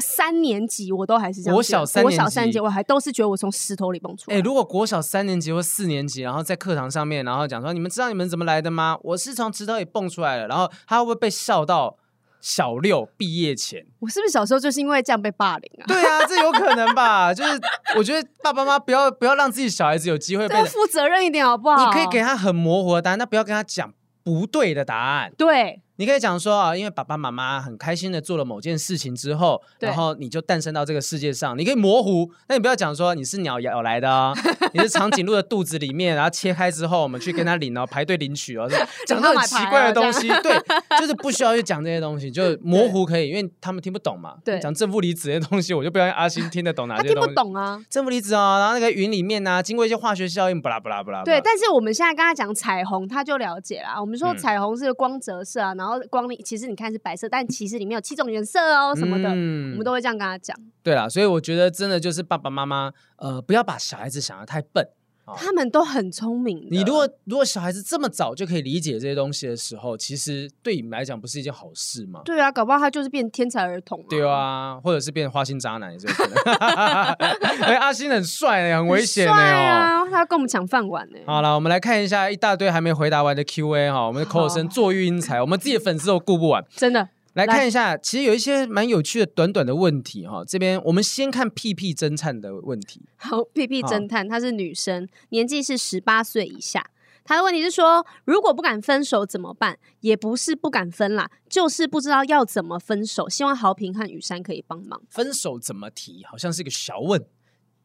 [0.00, 4.36] 三年级我都还是这样，国小三年级，国小三年级我还都是觉得我从石头里蹦出来。
[4.36, 8.98] 哎、欸，如果国小三年级或四年级，然后在课堂上面，然后讲说，你们知道你们怎么来的吗？
[9.02, 10.46] 我是从石头里蹦出来的。
[10.48, 11.96] 然后他会不会被笑到
[12.40, 13.84] 小六毕业前？
[14.00, 15.84] 我是不是小时候就是因为这样被霸凌啊？
[15.86, 17.34] 对啊，这有可能吧？
[17.34, 17.60] 就是
[17.96, 21.86] 我觉得爸爸妈妈不要不要让自己小孩子有机会被 负责任一点好不好？
[21.86, 25.32] 你可以给他很模糊的答案，那不要跟他讲不对的答案。
[25.36, 25.82] 对。
[25.98, 31.58] 你可以讲说啊，因为爸爸妈妈很开心的做了某件事情之后，然后你就诞生到这个世界上。
[31.58, 34.32] 你可以模糊，那你不要讲说你是鸟咬来的哦，
[34.72, 38.68] 你是长颈鹿的肚子里面，然后切开之后我们去跟他领哦，排队领取哦，
[39.08, 40.56] 讲到 很奇怪的东西，对，
[41.00, 44.36] 就是不需要去讲这些东西，就 模糊可以，因为他们听不懂嘛。
[44.44, 47.14] 对，讲正负离子这些东西，我就不要让阿星听得懂哪些东西。
[47.14, 51.24] 他听不懂啊，正负离子哦，然后那个云里面呢，经过一些化学效应，巴拉巴拉巴拉。
[51.24, 54.00] 对，但是我们现在跟他讲彩虹，他就了解啦。
[54.00, 56.68] 我们说彩虹是光折射啊，然后光里其实。
[56.68, 60.54] 你看是白色，但其实里面有七种颜色哦，什么的，嗯、我们都会这样跟他讲。
[60.82, 64.86] 对啦，所以我觉得真的就是爸爸妈妈，呃，不要把小孩子想的太笨。
[65.36, 66.66] 他们都很聪明。
[66.70, 72.20] 你如果如果小孩子这么早就可以理解这些东西的时候，其实对你们来讲不是一件好事吗？
[72.24, 74.02] 对啊，搞不好他就是变天才儿童。
[74.08, 76.36] 对啊，或者是变花心渣男也是有可能。
[77.62, 81.18] 哎，阿星很帅哎，很危险哎哦，他要跟我们抢饭碗呢。
[81.26, 87.08] 好了，我们来看一下一大堆还没回答完的 Q&A 哈，我们的口口声坐育英才，我们自己的粉丝都顾不完，真的。
[87.38, 90.42] 来看一下，其实有一些蛮有趣的短短的问题哈。
[90.44, 93.00] 这边我们先看屁屁侦探的问题。
[93.14, 96.84] 好，屁屁侦探，她是女生，年纪是十八岁以下。
[97.22, 99.78] 她的问题是说，如果不敢分手怎么办？
[100.00, 103.28] 也不是不敢分啦，就是不知道要怎么分手。
[103.28, 105.00] 希望豪平和雨珊可以帮忙。
[105.08, 106.24] 分手怎么提？
[106.24, 107.24] 好像是一个小问。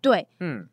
[0.01, 0.67] 对，嗯。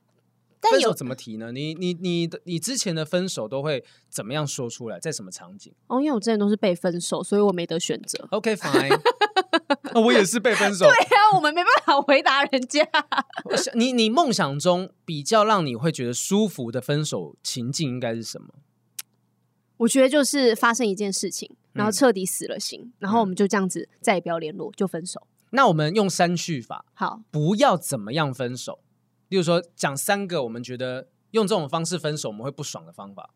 [0.60, 1.50] 但分手怎么提呢？
[1.52, 4.98] 你你你的你之前的分手都会怎么样说出来？
[5.00, 5.72] 在什么场景？
[5.86, 8.28] 哦，因为我之前都是被分手，所以我没得选择。
[8.30, 9.00] OK fine，
[9.94, 10.84] 那我也是被分手。
[10.90, 12.86] 对啊，我们没办法回答人家。
[13.74, 18.48] 你你梦想中比较让你会觉得舒服的分手情境应该是什么？
[19.78, 25.26] 我觉得就是发生一件事情，然后彻底死了心，嗯、然后我们就这样子再也不要联络，就分手。
[25.52, 28.80] 那我们用删去法，好，不要怎么样分手。
[29.30, 33.30] 例如说，讲三个我们觉得用这种方式分手我们会不爽的方法，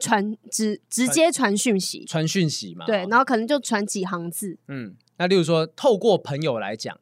[0.00, 4.58] 传直直接传讯息，传讯息嘛，对，然后可能就传几行字。
[4.68, 6.98] 嗯，那例如说，透过朋友来讲，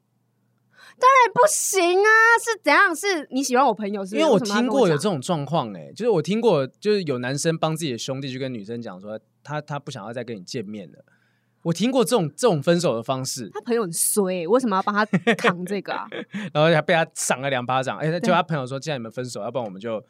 [0.99, 2.09] 当然不行啊！
[2.43, 2.95] 是怎样？
[2.95, 4.17] 是你喜欢我朋友是是？
[4.17, 11.05] 因为我听过有这种状况，哎，就是我听过，就是有男生帮自己的兄弟去跟女生讲说，他他不想要再跟你见面了。
[11.65, 16.07] 我听过这种这种分手的方式，他朋友很衰，欸，为什么要帮他扛这个啊？
[16.55, 17.99] 然后还被他赏了两巴掌。
[17.99, 20.05] 哎，欸，就他朋友说，既然你们分手，要不然我们就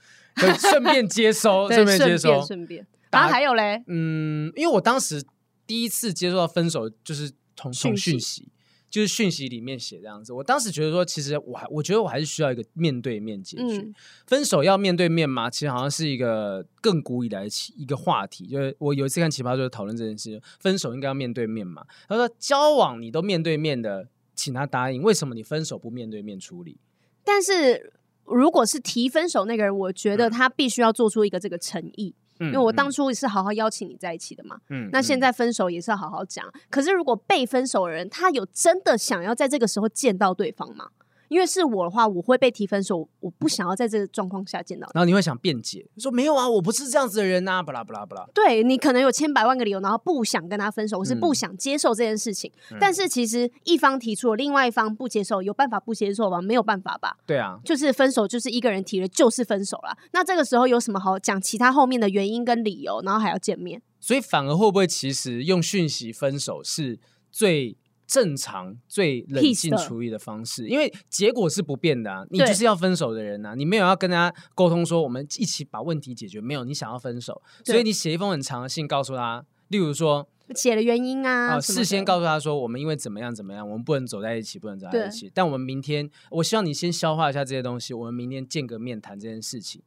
[0.58, 2.86] 顺便接收， 顺便接收，顺便。
[3.10, 5.24] 然后还有嘞，嗯，因为我当时
[5.66, 8.48] 第一次接受到分手，就是同同讯息。
[8.94, 13.78] 就是讯息里面写这样子，我当时觉得说，其实我还我觉得我还是需要一个面对面解决。
[13.78, 13.92] 嗯、
[14.24, 15.50] 分手要面对面吗？
[15.50, 18.46] 其实好像是一个更古以来的一个话题。
[18.46, 21.84] 就是我有一次看奇葩说讨论这件事，分手应该要面对面嘛？
[22.06, 26.78] 他说交往你都面对面的，请他答应，为什么你分手不面对面处理？
[27.24, 32.14] 但是如果是提分手那个人，我觉得他必须要做出一个这个诚意。
[32.38, 36.44] 因为我当初是好好邀请你在一起的嘛，嗯，那现在分手也是要好好讲。
[36.68, 40.88] 可是如果被分手的人，他有真的想要在这个时候见到对方吗？
[41.28, 44.88] 因为是我的话，我会被提分手，我不想要在这个状况下见到。
[44.94, 48.26] 然后你会想辩解，说没有啊，我不是这样子的人呐，不啦不啦不啦。
[48.34, 52.50] 对，你可能有千百万个理由，然后不想跟他分手，我是不想接受这件事情。
[52.70, 56.40] 嗯、但是其实一方提出了，另外一方不接受，有办法不接受吗？
[56.40, 57.16] 没有办法吧？
[57.26, 59.96] 对啊，就是分手，就是一个人提了，就是分手了。
[60.12, 61.40] 那这个时候有什么好讲？
[61.40, 66.98] 其他后面的原因跟理由，然后还要见面，所以反而会不会其实用讯息分手是
[67.30, 67.76] 最？
[68.14, 85.28] 正常最冷静处理的方式，因为结果是不变的啊，你就是要分手的人啊，你没有要跟他沟通说我们一起把问题解决，没有，你想要分手，所以你写一封很长的信告诉他，例如说写的原因啊，事先告诉他说，我们因为怎么样怎么样，我们不能走在一起，不能走在一起。
[85.34, 89.82] 但我们明天，我希望你先消化一下这些东西，我们明天见个面谈这件事情。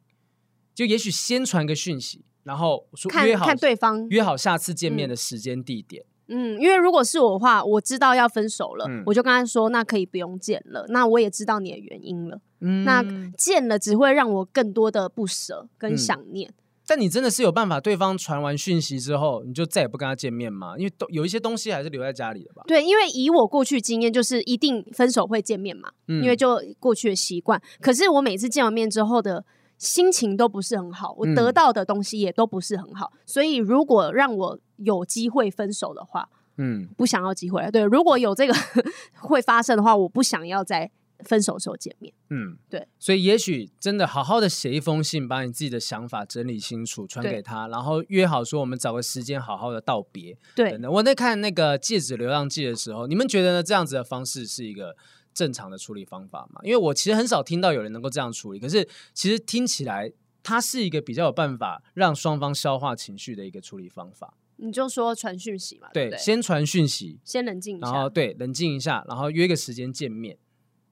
[0.76, 4.08] 就也许先传个讯息，然后说约好看对方。
[4.10, 6.04] 约好下次见面的时间地点。
[6.04, 10.86] 嗯，因为如果是我的话，我知道要分手了，嗯、我就跟他说，那可以不用见了。
[10.90, 12.40] 那我也知道你的原因了。
[12.62, 13.04] 嗯，那
[13.38, 16.50] 见了只会让我更多的不舍跟想念。
[16.50, 20.78] 嗯但你真的是有办法，对方传完讯息之后，你就再也不跟他见面吗？
[20.78, 22.64] 因为都有一些东西还是留在家里的吧？
[22.66, 27.62] 对，因为以我过去经验，就是一定分手会见面嘛，嗯、因为就过去的习惯。
[27.82, 29.44] 可是我每次见完面之后的
[29.78, 33.12] 心情都不是很好，我得到的东西也都不是很好。
[33.14, 37.70] 嗯、所以如果让我有机会分手的话，嗯，不想要机会。
[37.72, 38.54] 对，如果有这个
[39.22, 40.92] 会发生的话，我不想要在。
[41.26, 50.38] 分手的时候见面，嗯，对，所以也许真的好好的写一封信，把你自己的想法整理清楚，传给他，然后约好说我们找个时间好好的道别。
[50.56, 53.64] 对，我在看那个《戒指流浪记》的时候，你们觉得呢？
[53.64, 54.96] 这样子的方式是一个
[55.38, 56.60] 正常的处理方法嘛？
[56.64, 60.12] 因为我其实很少听到有人能够这样处理，可是其实听起来
[60.42, 64.34] 它是一个比较有办法让双方消化情绪的一个处理方法。
[64.56, 70.36] 你就说传讯息嘛，对，对，对，先传讯息，先冷静一下，然后对，冷静一下，然后约个时间见面。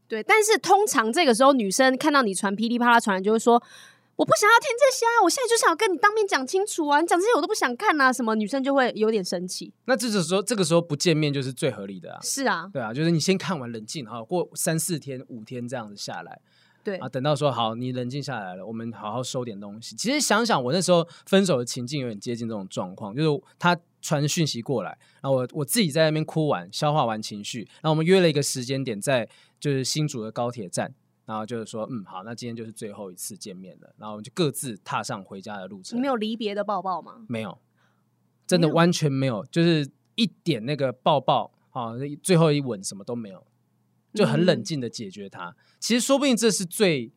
[0.07, 3.63] 对，但是通常这个时候，女生看到你传噼里啪啦传来，就会说
[4.17, 9.73] ：“我不想要听这些啊，我现在就想要跟你当面讲清楚啊，你讲这些我都不想看啊。”什么女生就会有点生气。
[9.85, 12.19] 那这个时候，这个时候不见面就是最合理的啊。
[12.21, 16.39] 是啊，对啊，就是你先看完冷静哈，过三四天、五天这样子下来，
[16.81, 19.97] 对啊，等到说好，你冷静下来了，我们好好收点东西。
[19.97, 29.27] 其实想想，我那时候分手的情境有点接近这种状况，就是他传讯息过来，然后我我自己在那边哭完，消化完情绪，然后我们约了一个时间点在。
[29.57, 30.93] 就是新竹的高铁站，
[31.25, 35.97] 然后就是说，嗯，好，那今天就是最后一次见面了，然后我们就各自踏上回家的路程。
[35.97, 37.25] 你没有离别的抱抱吗？
[37.27, 37.57] 没有，
[38.47, 43.45] 真的完全没有，就是一点那个抱抱啊，最后一吻什么都没有，
[44.13, 45.49] 就很冷静的解决它。
[45.49, 47.11] 嗯、其实说不定这是最。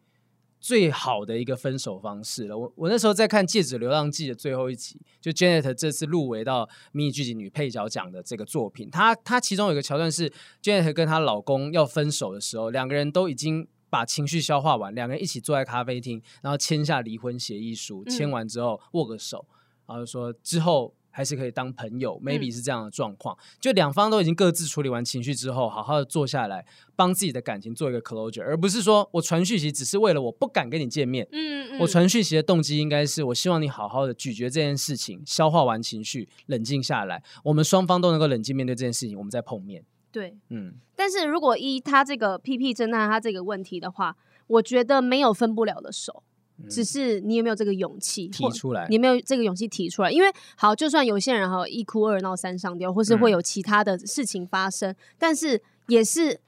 [0.60, 2.58] 最好的一个分手方式了。
[2.58, 10.28] 我我那时候在看《戒指流浪记》的最后一集，就 Janet 这次入围到迷你剧集女配角奖的这个作品，她她其中有一个桥段是
[10.60, 19.46] Janet 跟她老公要分手的时候，两个人都已经把情绪消化完，两个人一起坐在咖啡厅，然后签下离婚协议书，签完之后握个手，
[19.86, 20.94] 然后说之后。
[21.10, 23.34] 还是可以当朋友，maybe 是这样的状况。
[23.34, 26.64] 嗯、就两方都已经各自处理完情绪之后，好好的坐下来，
[26.94, 31.26] 帮自己的感情做一个 closure，而不是说我传讯息只是为了我不敢跟你见面。
[31.32, 39.82] 嗯嗯，我传讯息的动机应该是我希望你好好的咀嚼这件事情，消化完情绪，冷静下来，我们双方都能够冷静面对这件事情，我们再碰面。
[40.10, 40.74] 对，嗯。
[40.96, 46.22] 但是如果依他这个 PP 侦探他这个问题的话，我觉得没有分不了的手。
[46.68, 48.84] 只是你有没有这个勇气提出来？
[48.88, 50.10] 你有没有这个勇气提出来？
[50.10, 56.40] 因为好，就算有些人哈一哭二闹三上吊，或是会有其他的事情发生，嗯、但是也是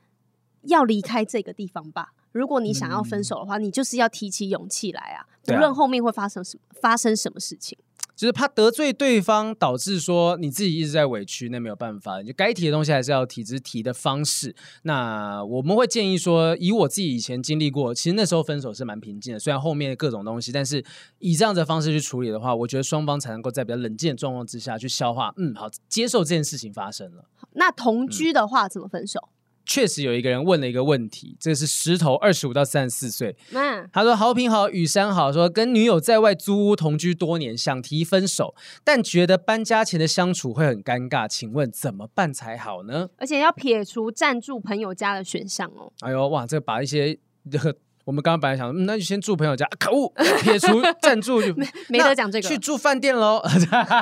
[0.62, 2.12] 要离开这个地方吧。
[2.32, 5.26] 如果你想要分手的话，嗯、你就是要提起勇气来啊！
[5.46, 7.78] 无论后面会发生什么，发生什么事情。
[8.20, 14.54] 就是怕得罪对方，导致说你自己一直在委屈，那没有办法，就该提的东西还是要提，只是提的方式。
[14.82, 20.84] 那我们会建议说，以我自己以前经历过，其实那时候分手是蛮平静的，虽然后面各种东西，但是
[21.18, 25.32] 以这样的方式去处理的话，我觉得双方才能够在比较冷静的状况之下去消化。
[25.38, 27.24] 嗯，好，接受这件事情发生了。
[27.52, 29.30] 那同居的话，怎么分手？
[29.70, 33.36] 确实有一个人问了一个问题，这是石头，二十五到三十四岁。
[33.52, 38.52] 嗯，他说：“好品好，雨山好，说跟女友在外租屋同居多年，想提分手，
[38.82, 43.10] 但觉得搬家前的相处会很尴尬，请问怎么办才好呢？
[43.16, 45.92] 而且要撇除暂住朋友家的选项哦。
[46.00, 47.16] 哎呦哇，这把一些
[47.48, 47.76] 这个。”
[48.10, 49.64] 我们刚刚本来想，嗯，那就先住朋友家。
[49.78, 53.40] 可恶， 撇除赞助就没没得讲这个，去住饭店喽，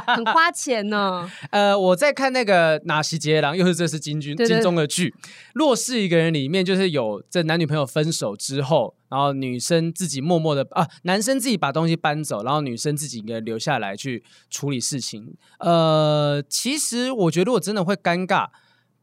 [0.06, 1.30] 很花钱呢。
[1.52, 5.10] 呃，我在看那个哪袭杰郎，又是这是金军金钟的剧，
[5.52, 15.34] 《若是一个人》里面，就是有这男女朋友分手之后，然后女生自己默默的啊，男生自己把东西搬走，然后女生自己一个人留下来去处理事情。
[15.58, 18.46] 呃，其实我觉得，如果真的会尴尬。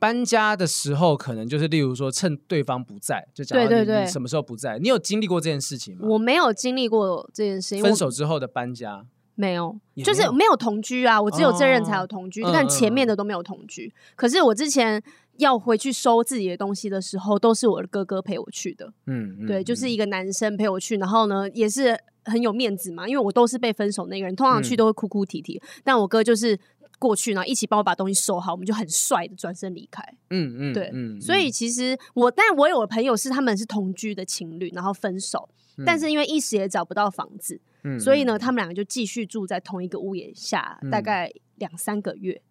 [0.06, 4.78] 搬家的时候，可能就是例如说，趁对方不在，就讲对对对什么时候不在？
[4.78, 6.06] 你有经历过这件事情吗？
[6.08, 7.82] 我没有经历过这件事情。
[7.82, 9.04] 分手之后的搬家
[9.34, 11.20] 没有，就是没有同居啊。
[11.20, 13.92] 我只有这任才有同居，但前面的都没有同居。
[14.16, 15.02] 可是我之前
[15.38, 18.94] 要回去收自己的东西的时候，都是我的哥哥陪我去的。
[19.08, 26.60] 嗯，对，就是一个男生陪我去，然后呢，也是很有面子嘛，因为我都是被分手那个人，通常去都会哭哭啼啼，但我哥就是。
[27.00, 30.02] 过去，然后一起帮我把东西收好，我们就很帅的转身离开。
[30.30, 42.42] 嗯嗯，对，嗯，所以其实我，但我有的朋友是他们是同居的情侣，然后分手，嗯、但是因为一时也找不到房子，嗯，所以呢，他们两个就继续住在同一个屋檐下，大概两三个月。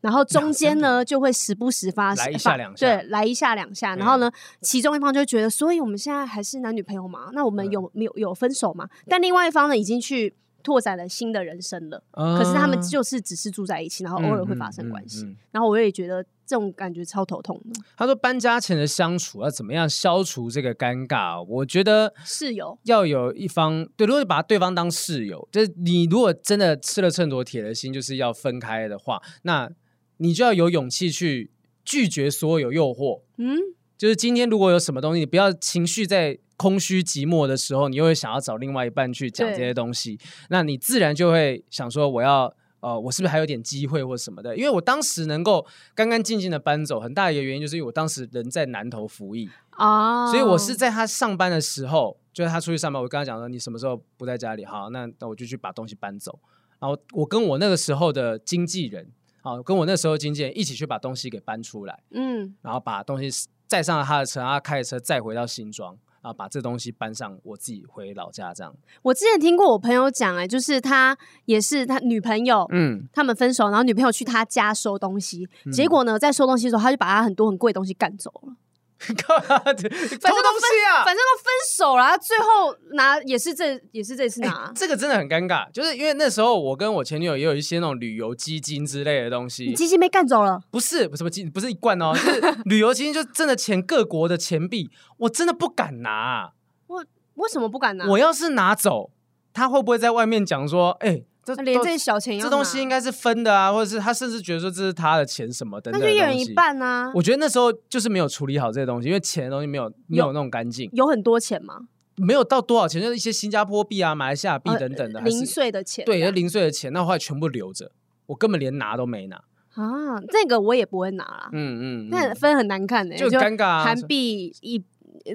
[0.00, 7.30] 然后中间呢就会时不时发生来一下两下，对，来一下两下，然后呢，其中一方就会觉得，所以我们现在还是男女朋友嘛？
[7.32, 8.88] 那我们有没有有分手嘛？
[9.08, 10.34] 但另外一方呢，已经去。
[10.62, 17.80] 拓展了新的人生了，可是他们就是只是住在一起，然后偶尔会发生关系，然后我也觉得这种感觉超头痛的。
[17.96, 21.42] 他说搬家前的相处要怎么样消除这个尴尬？
[21.44, 29.70] 我觉得室友要有一方对，如果把对方当室友，就是你如果真的吃了秤砣铁了心，就是要分开的话，那
[30.18, 31.52] 你就要有勇气去
[31.84, 33.22] 拒绝所有诱惑。
[33.36, 33.56] 嗯，
[33.96, 36.40] 就是今天如果有什么东西，你不要情绪在。
[36.58, 40.18] 空虚寂寞的时候，你又会想要找另外一半去讲这些东西，
[40.50, 44.56] 那你自然就会想说，我要呃，我是不是还有点机会或什么的？
[44.56, 50.30] 因为我当时能够干干净净的搬走，很大一个原因就是因为我当时人在南投服役啊，oh.
[50.32, 54.64] 所以我是在他上班的时候，就是他出去上班，我跟他讲说，你什么时候不在家里？
[54.64, 56.38] 好，那那我就去把东西搬走。
[56.80, 59.10] 然后我跟我那个时候的经纪人，
[59.42, 65.96] 好，跟我那时候经纪人一起去把东西给搬出来，嗯，然后把东西载上了他的车，然后他开着车再回到新庄。
[66.20, 68.74] 啊，把这东西搬上，我自己回老家这样。
[69.02, 78.52] 我之前听过我朋友讲，哎，就是他也是他女朋友，嗯，他们分手，然后女朋友去他家收东西，嗯、结果呢，在收东西的时候，他就把他很多很贵的东西赶走了。
[79.08, 80.70] 反正都分，
[81.04, 96.52] 反正都分手了，最后拿也是这也是这次拿，欸，这个真的很尴尬，就是因为那时候我跟我前女友也有一些那种旅游基金之类的东西，基金被干走了，不是不是不是不是一罐哦， 就是旅游基金，就真的钱各国的钱币，我真的不敢拿，
[96.88, 98.04] 我为什么不敢拿？
[98.08, 99.12] 我要是拿走，
[99.52, 101.24] 他会不会在外面讲说，哎，欸？
[101.54, 107.10] 这连这些小钱，这东西应该是分的啊，或者是他甚至觉得说这是他的钱什么的，那就一人一半啊。
[107.14, 110.88] 我觉得那时候就是没有处理好这些东西，因为钱的东西没有没有弄干净。
[110.92, 111.80] 有很多钱吗？
[112.16, 116.04] 没有到多少钱，就是一些新加坡币啊、马来西亚币等等的零碎的钱。
[116.04, 117.92] 对，零碎的钱，那后来全部留着，
[118.26, 119.36] 我根本连拿都没拿
[119.74, 120.20] 啊。
[120.30, 121.48] 这个我也不会拿啦。
[121.52, 123.84] 嗯嗯，那分很难看的，就尴尬。
[123.84, 124.84] 韩币一。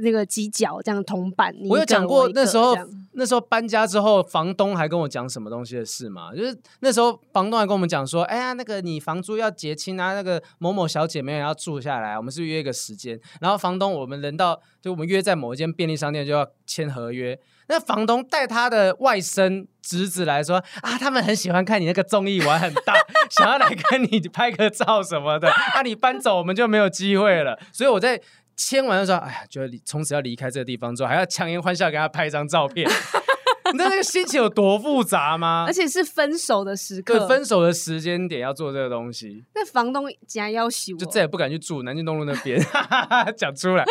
[0.01, 2.75] 那个犄角这样铜板，我有讲过那时候，
[3.13, 6.33] 那时候搬家之后，房东还跟我讲什么东西的事嘛？
[6.33, 22.93] 就是那时候房东还跟我们讲说，哎呀，那个你房租要结清啊，那个某某小姐没有要住下来，我们是约一个时间，然后房东我们人到就我们约在某一间便利商店就要签合约，那房东带他的外甥侄子来说啊，他们很喜欢看你那个综艺玩很大，
[23.29, 28.19] 想要来跟你拍个照什么的，那、啊、你搬走我们就没有机会了，所以我在。
[28.55, 32.87] 签完的时候，哎呀，觉得从此要离开这个地方之后，还要强颜欢笑给他拍一张照片，
[33.71, 35.65] 你知道那个心情有多复杂吗？
[35.67, 39.43] 而且是分手的时刻，对，分手的时间点要做这个东西。
[39.55, 42.61] 那房东竟然要挟我，就再也不敢去住南京东路那边，
[43.37, 43.83] 讲出来。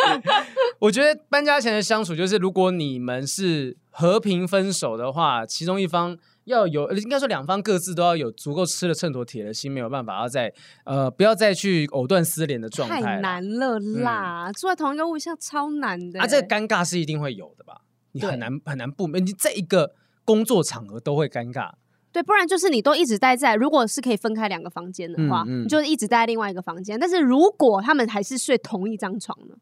[0.79, 6.17] 我觉得搬家前的相处，就是如果你们是和平分手的话，其中一方。
[6.45, 13.01] 要有，应该说两方各自都要有足够吃了秤砣铁了心，没有办法要再呃，不要再去藕断丝连的状态。
[13.01, 16.19] 太难了啦，嗯、住在同一个屋檐超难的。
[16.19, 17.81] 啊，这个尴尬是一定会有的吧？
[18.11, 21.71] 你很难对很难不，你在一个工作场合都会尴尬。
[22.11, 26.99] 对，不然就是你都一直待在，如果是可以分开两个房间的话，嗯嗯、你就一直待在另外一个房间。
[26.99, 29.55] 但是如果他们还是睡同一张床呢？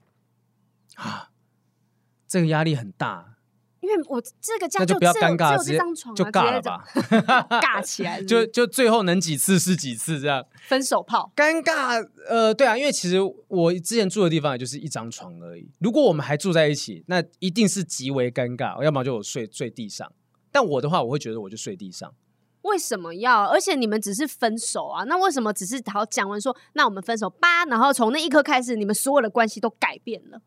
[0.95, 1.29] 啊，
[2.27, 3.35] 这个压力很大。
[3.81, 5.77] 因为我这个家就，就不要尴尬，直接
[6.15, 6.85] 就尬了吧，
[7.61, 10.45] 尬起来是是，就就最后能几次是几次这样。
[10.67, 13.17] 分手炮，尴尬，呃，对啊，因为其实
[13.47, 15.67] 我之前住的地方也就是一张床而已。
[15.79, 18.83] 如果我们还住在一起，那一定是极为尴尬。
[18.83, 20.11] 要么就我睡睡地上，
[20.51, 22.13] 但我的话，我会觉得我就睡地上。
[22.61, 23.45] 为什么要？
[23.45, 27.65] 而且你们只是分手啊，那为什么只是好讲完说，那我们分手吧？
[27.65, 30.39] 然后从那一刻开始，你们所有的关系都改变了？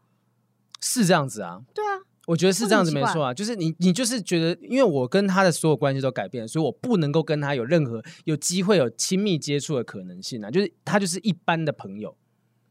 [0.81, 1.63] 是这样子啊？
[1.75, 2.03] 对啊。
[2.27, 12.17] 我觉得是这样子没错啊，就是你你就是觉得，因为我跟他的所有关系都改变了，所以我不能够跟他有任何有机会有亲密接触的可能性啊，就是他就是一般的朋友。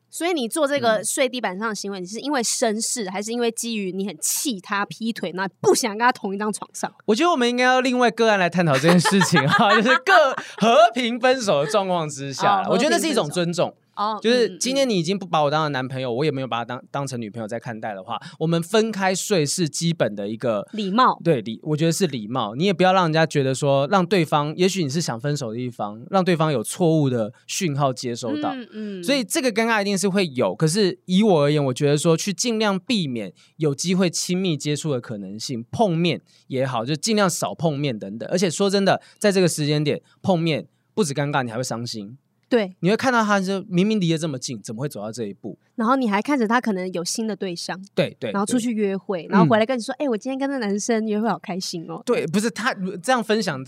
[0.10, 6.94] 所以你做这个睡地板上的行为，你是因为绅士，还是因为基于你很气他劈腿，那不想跟他同一张床上？
[7.06, 10.14] 我觉得我们应该要另外个案来探讨这件事情哈， 就是各
[10.58, 13.76] 和平分手的状况之下，我觉得那是一种尊重。
[13.96, 21.20] 哦，就是今天你已经不把我当成男朋友，我也没有把他当当成女朋友在看待的话，我们分开睡是基本的一个礼貌。
[21.24, 22.56] 对礼，我觉得是礼貌。
[22.56, 28.54] 你也不要让人家觉得说，让对方，也许你是想分手的一方，让对方有错误的讯号接收到。
[28.54, 29.04] 嗯嗯。
[29.04, 38.28] 所以这个尴尬一定是会有，可是以我而言，我觉得说去尽量避免有机会亲密接触的可能性，碰面也好，就尽量少碰面等等。
[38.32, 42.18] 而且说真的，在这个时间点碰面，不止尴尬，你还会伤心。
[42.54, 45.58] 对，你会看到他就明明离得这么近，怎么会走到这一步？
[45.74, 53.60] 然后你还看着他可能有新的对象，对对，然后出去约会，然后回来跟你说：“哎、嗯欸，我今天跟那男生约会好开心哦。”对，不是他这样分享，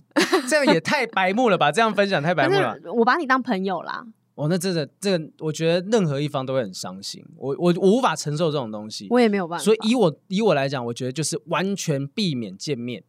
[0.48, 1.72] 这样也太白目了吧？
[1.72, 2.78] 这样分享太白目了。
[2.94, 4.06] 我把你当朋友啦。
[4.36, 7.26] 哦，那真的这个，我觉得任何一方都会很伤心。
[7.38, 9.66] 我我我无法承受这种东西，我也没有办法。
[9.66, 13.04] 所以以我以我来讲，我觉得就是完全避免见面。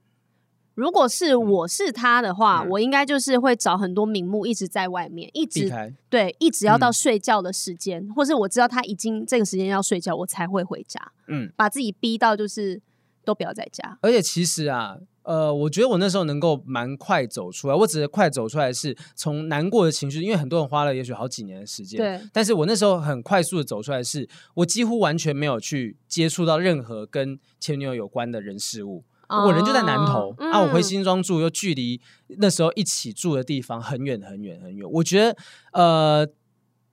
[0.77, 5.73] 如果是我是他的话，嗯、我应该就是会找很多名目一直在外面，一直
[6.11, 11.01] 对，一直要到睡觉的时间，嗯、或是我知道他已经这个时间要睡觉，我才会回家。
[11.29, 12.81] 嗯，把自己逼到就是
[13.25, 13.99] 都不要在家。
[14.03, 17.75] 而且其实啊，呃，我觉得我那时候能够蛮快走出来。
[17.75, 21.97] 我只是快走出来是从难过的情绪，因为很多人花了也许好几年的时间。
[21.97, 29.05] 对，但是我那时候很快速的走出来是，是我几乎完全没有去接触到任何跟前女友有关的人事物。
[29.29, 32.01] 我人就在南投、哦、啊，我回新庄住又距离
[32.39, 35.37] 那时候一起住的地方很远很远很远，我觉得
[35.73, 36.29] 呃。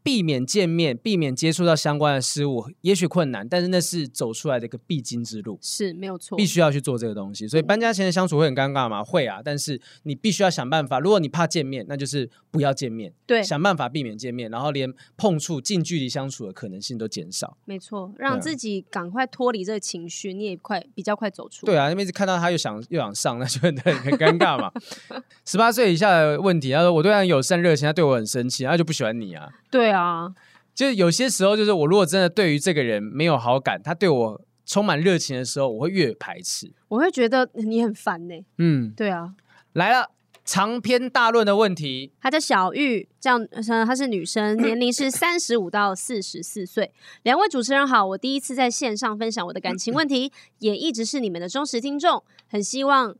[0.04, 7.48] 避免见面，避免接触到相关的事物，也许困难，但是那是走出来的一个必经之路，是没有错，必须要去做这个东西。
[7.48, 9.02] 所以搬家前的相处会很尴尬吗？
[9.02, 11.00] 会啊，但是你必须要想办法。
[11.00, 17.58] 如果你怕见面，那就是不要见面，对，想办法避免见面，然后连碰触、近距离相处的可能性都减少。
[17.64, 21.66] 没错，让自己赶快脱离这个情绪，你也快比较快走出。
[21.66, 24.70] 对啊，因为一直看到他又想又想上，那就很很尴尬嘛。
[25.46, 29.48] 十八岁以下的问题，他说我对他很友善热情，他对我很生气，他就不喜欢你啊。
[29.74, 30.32] 对啊，
[30.76, 38.36] 就是有些时候，就是我如果真的对于这个人没有好感，他对我充满热情的时候，我会越排斥，我会觉得你很烦呢。
[38.60, 39.34] 嗯，对啊，
[39.74, 40.12] 来了
[40.46, 42.12] 长篇大论的问题。
[42.22, 43.48] 她叫小玉，这样，
[43.88, 46.92] 她是女生，年龄是 三十五到四十四岁。
[47.24, 53.16] 两位主持人好，我第一次在线上分享我的感情问题，也一直是你们的忠实听众，很希望。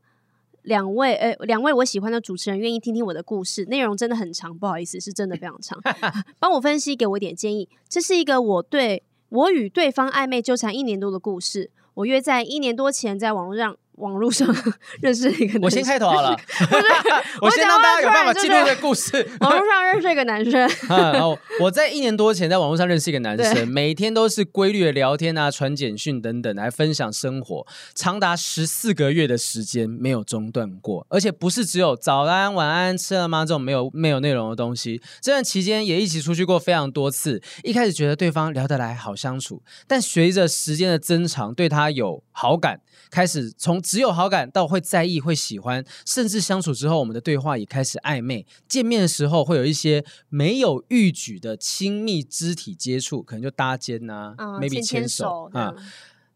[0.64, 5.80] 两位，呃，两位我喜欢的主持人愿意听听我的故事，内容真的很长，不好意思，是真的非常长。
[6.38, 7.68] 帮我分析，给我一点建议。
[7.88, 11.70] 这是一个我对我与对方暧昧纠缠一年多的故事。
[11.94, 13.76] 我约在一年多前在网络上。
[13.96, 14.48] 网络上
[15.00, 16.36] 认识一个男生，我先开头好了。
[17.40, 19.12] 我先让大家有办法记录这个故事。
[19.40, 35.00] 网络上认识一个男生，然后我在一年多前在网络上认识一个男生，每天都是规律的聊天啊、传简讯等等来分享生活，长达十四个月的时间没有中断过，而且不是只有早安、晚安、吃了吗这种没有没有内容的东西。
[35.20, 37.40] 这段期间也一起出去过非常多次。
[37.62, 42.80] 一开始觉得对方聊得来、好相处，但随着时间的增长，对他有好感，
[43.10, 48.46] 开始从只有好感到会在意、会喜欢，甚至相处之后，我们的对话也开始暧昧。
[48.68, 55.74] 见面的时候会有一些没有预举的亲密肢体接触，可能就搭肩呐、啊嗯、，maybe 牵手啊。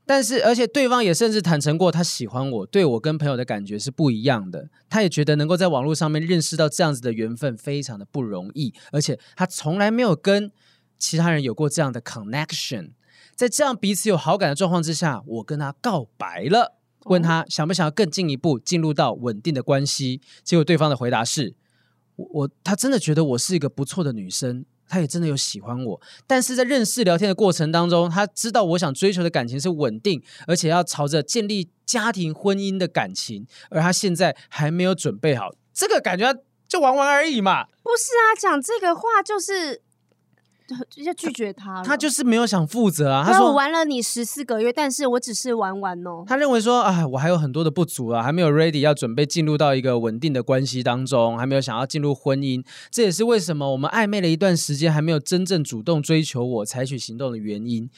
[0.05, 4.71] 但是，而且对方也甚至坦诚过，他喜欢我，对我跟朋友的感觉是不一样的。
[4.89, 8.73] 他也觉得能够在网络上面认识到这样子的缘分，非常的不容易。
[8.91, 10.51] 而且他从来没有跟
[10.99, 12.93] 其他人有过这样的 connection。
[13.39, 16.75] 在这样彼此有好感的状况之下，我跟他告白了。
[17.05, 21.55] 问他想不想要更进一步进入到稳定的关系，结果对方的回答是：
[22.17, 36.35] 我我他真的觉得我是一个不错的女生，他也真的有喜欢我，但是在认识聊天的过程当中，他知道我想追求的感情是稳定，而且要朝着建立家庭婚姻的感情，而他现在还没有准备好，这个感觉
[36.67, 37.67] 就玩玩而已嘛。
[37.85, 39.83] 不是啊，讲这个话就是。
[40.91, 43.25] 就要拒绝他了，他就是没有想负责啊。
[43.25, 52.65] 他说：“我玩了你十四个月，但是我只是玩玩哦。”他认为说：“哎，我还有很多的不足啊，还没有 ready 要准备进入到一个稳定的关系当中，还没有想要进入婚姻。
[52.91, 57.89] 这也是为什么我们暧昧了一段时间，还没有真正主动追求我，采取行动的原因。”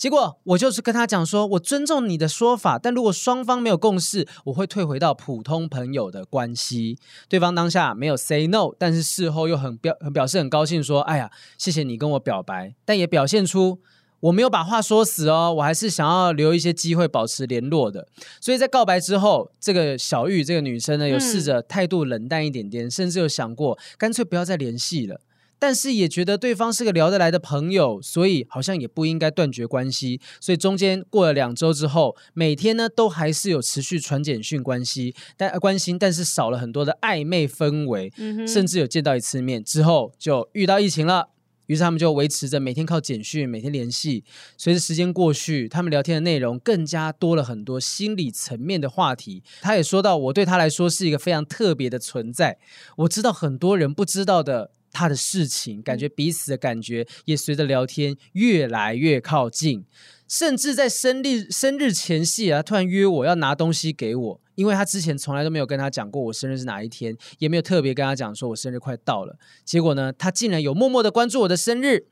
[0.00, 6.96] 结果我就是跟他讲说，我尊重你的说法，但如果双方没有共识，我会退回到普通朋友的关系。
[7.28, 13.80] 对方当下没有 say no，但是事后又很表很表示很高兴，说：“哎呀，谢谢你跟我表白。”但也表现出
[14.20, 18.06] 我没有把话说死哦，我还是想要留一些机会保持联络的。
[18.40, 25.22] 所以在告白之后，这个小玉这个女生呢，有试着态度冷淡一点点，嗯、甚至有想过干脆不要再联系了。
[25.58, 30.18] 但是也觉得对方是个聊得来的朋友，所以好像也不应该断绝关系。
[30.40, 41.28] 所以中间过了两周之后，每天呢都还是有持续传简讯关系，但关心，但是少了很多的暧昧氛围，嗯、甚至有见到一次面之后就遇到疫情了。
[41.70, 44.24] 于是他们就维持着每天靠简讯每天联系。
[44.56, 49.44] 随着时间过去，他们聊天的内容更加多了很多心理层面的话题。
[49.60, 52.58] 他也说到，我对他来说是一个非常特别的存在。
[52.96, 54.72] 我知道很多人不知道的。
[54.92, 59.84] 他的事情，感觉彼此的感觉也随着聊天越来越靠近，
[60.26, 64.40] 甚至在生日生日前夕啊，突然约我要拿东西给我。
[64.60, 69.38] 因为他之前从来都没有跟他讲过我生日是哪一天，也没有特别跟他讲说我生日快到了。
[69.64, 72.08] 结果呢，他竟然有默默的关注我的生日。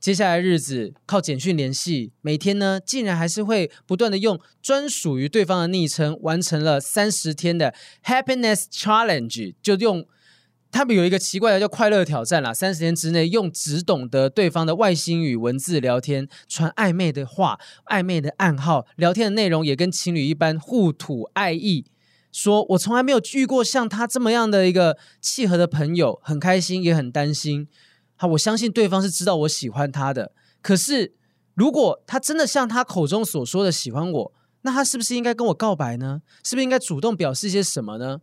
[0.00, 7.74] 接下来日子靠简讯联系，每天呢竟然还是会不断的用专属于对方的昵称，完成了三十天的
[8.04, 10.06] Happiness Challenge，就用。
[10.72, 21.84] 他们有一个奇怪的叫快乐挑战啦，三十天之内用只懂得对方的外星语文字聊天，传暧昧的话、暧昧的暗号，聊天的内容也跟情侣一般互吐爱意。
[22.32, 27.68] 说我从来没有遇过像他这么样的一个契合的朋友，很开心也很担心。
[28.16, 30.32] 好，我相信对方是知道我喜欢他的。
[30.62, 31.12] 可是
[31.52, 36.22] 如果他真的像他口中所说的喜欢我，那他是不是应该跟我告白呢？
[36.42, 38.20] 是不是应该主动表示一些什么呢？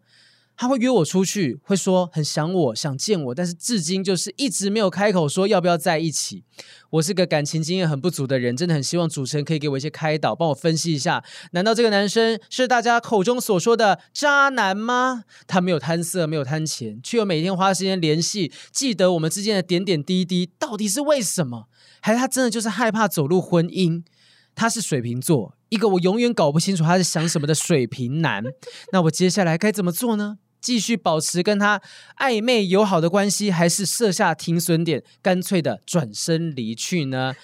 [0.60, 6.43] 他会约我出去，会说很想我，想见我，但是至今就是一直没有开口说要不要在一起。
[6.89, 15.24] 我是个感情经验很不足的人，真的很希望主持人可以给我一些开导，帮我分析一下，难道这个男生是大家口中所说的渣男吗？
[15.47, 21.70] 他没有贪色，没有贪钱，却又每天花时间联系，记得我们之间的点点滴滴，到底是为什么？
[22.01, 24.03] 还是他真的就是害怕走入婚姻？
[24.55, 28.43] 他是水瓶座，一个我永远搞不清楚他是想什么的水瓶男。
[28.91, 30.39] 那我接下来该怎么做呢？
[30.62, 31.82] 继续保持跟他
[32.18, 37.36] 暧昧友好的关系，还是设下停损点，干脆的转身离去呢？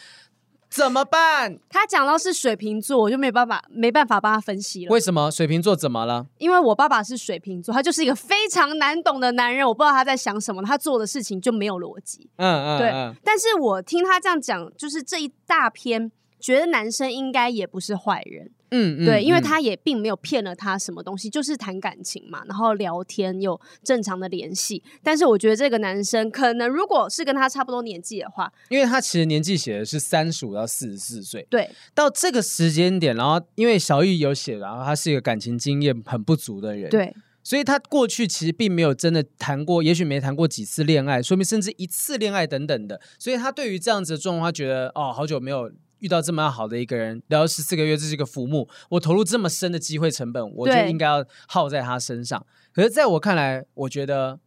[0.68, 1.58] 怎么办？
[1.70, 4.92] 他讲到是水瓶座，我就没办法，没办法帮他分析了。
[4.92, 6.26] 为什么水瓶座怎么了？
[6.38, 12.30] 因为我爸爸是水瓶座，他就是一个非常难懂的男人，我不知道他在想什么，他做的事情就没有逻辑。
[12.36, 13.22] 嗯嗯，对。
[13.24, 16.12] 但是我听他这样讲，就是这一大篇，
[16.42, 18.52] 觉得男生应该也不是坏人。
[18.76, 24.84] 嗯，嗯，对，因为他也并没有骗了他什么东西，就是谈感情嘛，然后聊天有正常的联系。
[25.02, 45.72] 但是我觉得这个男生可能如果是跟他差不多年纪的话，因为他其实年纪写的是三十五到四十四岁，对，到这个时间点，然后因为小玉有写，然后他是一个感情经验很不足的人，对，所以他过去其实并没有真的谈过，也许没谈过几次恋爱，说明甚至一次恋爱等等的，所以他对于这样子的状况，他觉得哦，好久没有。
[46.06, 48.70] 遇到这么好的一个人，聊了十四个月，这是一个浮木。
[48.92, 52.46] 我投入这么深的机会成本，我就应该要耗在他身上。
[52.72, 54.40] 可是，在我看来，我觉得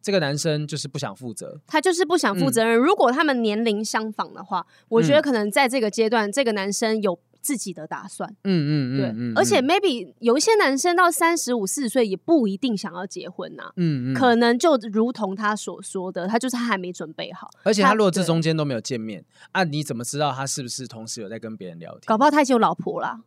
[0.00, 1.60] 这个男生就是不想负责。
[1.66, 2.78] 他就是不想负责任。
[2.78, 7.20] 嗯、如果他们年龄相仿的话，我觉得可能在这个阶段，嗯、这个男生有。
[7.44, 19.22] 自己的打算，嗯嗯嗯，对，嗯嗯、而且 maybe 有一些男生到三十五四十岁也不一定想要结婚呐、啊，嗯嗯，可能就如同他所说的，他就是他还没准备好，而且他如果这中间都没有见面，
[19.52, 22.00] 啊，你怎么知道他是不是同时有在跟别人聊天？
[22.06, 23.20] 搞不好他已经有老婆了。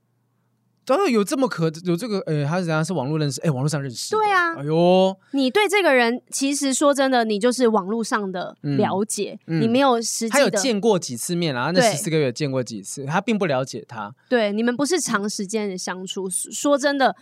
[0.87, 2.83] 当然有这么可有这个，呃、欸，他是怎样？
[2.83, 3.41] 是网络认识？
[3.41, 4.11] 哎、欸，网络上认识？
[4.11, 4.55] 对啊。
[4.55, 11.71] 哎呦，你对这个人其实说真的，你就是网络上的了解，嗯嗯、你没有实际他有见过几次面啊？
[11.71, 13.05] 那十四个月见过几次？
[13.05, 14.15] 他并不了解他。
[14.29, 16.29] 对，你们不是长时间的相处。
[16.29, 17.13] 说真的，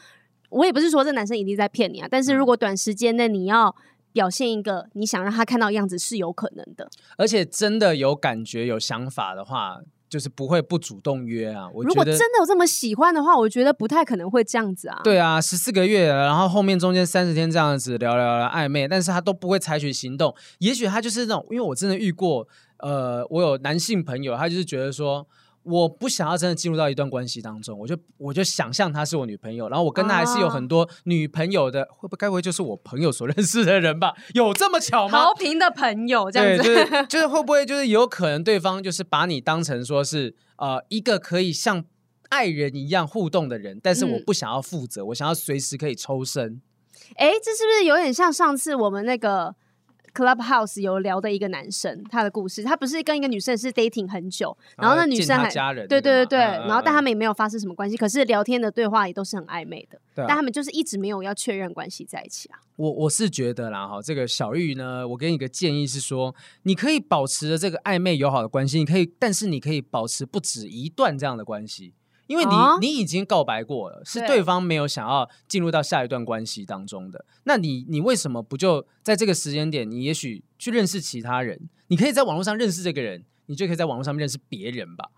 [0.49, 2.07] 我也不是说这男生一定在骗你啊。
[2.07, 3.76] 但是如果短时间内你要
[4.13, 6.88] 表现一个你想让他看到的样子，是有可能的。
[7.18, 9.80] 而且真的有感觉、有想法的话。
[10.09, 11.67] 就是不会不主动约啊！
[11.73, 15.01] 我觉得，如果真的有这么喜欢的话，我觉得不太可能会这样子啊。
[15.03, 20.33] 对啊，十四个月，然后后面中间三十天这样子聊聊聊暧昧，但是他都不会采取行动。
[20.59, 22.47] 也许他就是那种，因为我真的遇过，
[22.77, 25.27] 呃，我有男性朋友，他就是觉得说。
[25.66, 34.13] 我不想要真的进入到一段关系当中，我就我就想象她是我女朋友，然后我跟她还是有很多女朋友的，会不会该不会就是我朋友所认识的人吧？
[34.34, 35.20] 有这么巧吗？
[35.20, 41.84] 好平的朋友这样子，对，就是 就是会不会就是有可能对方就是把你当成说是呃一个可以像
[42.30, 46.61] 爱人一样互动的人，但是我不想要负责，嗯、我想要随时可以抽身。
[47.16, 49.55] 哎，这是不是有点像上次我们那个
[50.16, 62.59] ？Clubhouse 有聊的一个男生，他的故事，他不是跟一个女生是 dating 很久，然后那女生还家人对对对对，然后但他们也没有发生什么关系，可是聊天的对话也都是很暧昧的，但他们就是一直没有要确认关系在一起啊。
[62.78, 71.93] 我我是觉得啦哈，这个小玉呢，我给你个建议是说，你可以保持着这个暧昧友好的关系，你可以，但是你可以保持不止一段这样的关系。
[72.28, 77.26] 因为你、哦、你已经告白过了，是对方没有想要进入到下一段关系当中的。
[77.43, 81.69] 那你你为什么不就在这个时间点，你也许去认识其他人？
[81.88, 85.09] 你可以在网络上认识这个人，你就可以在网络上面认识别人吧。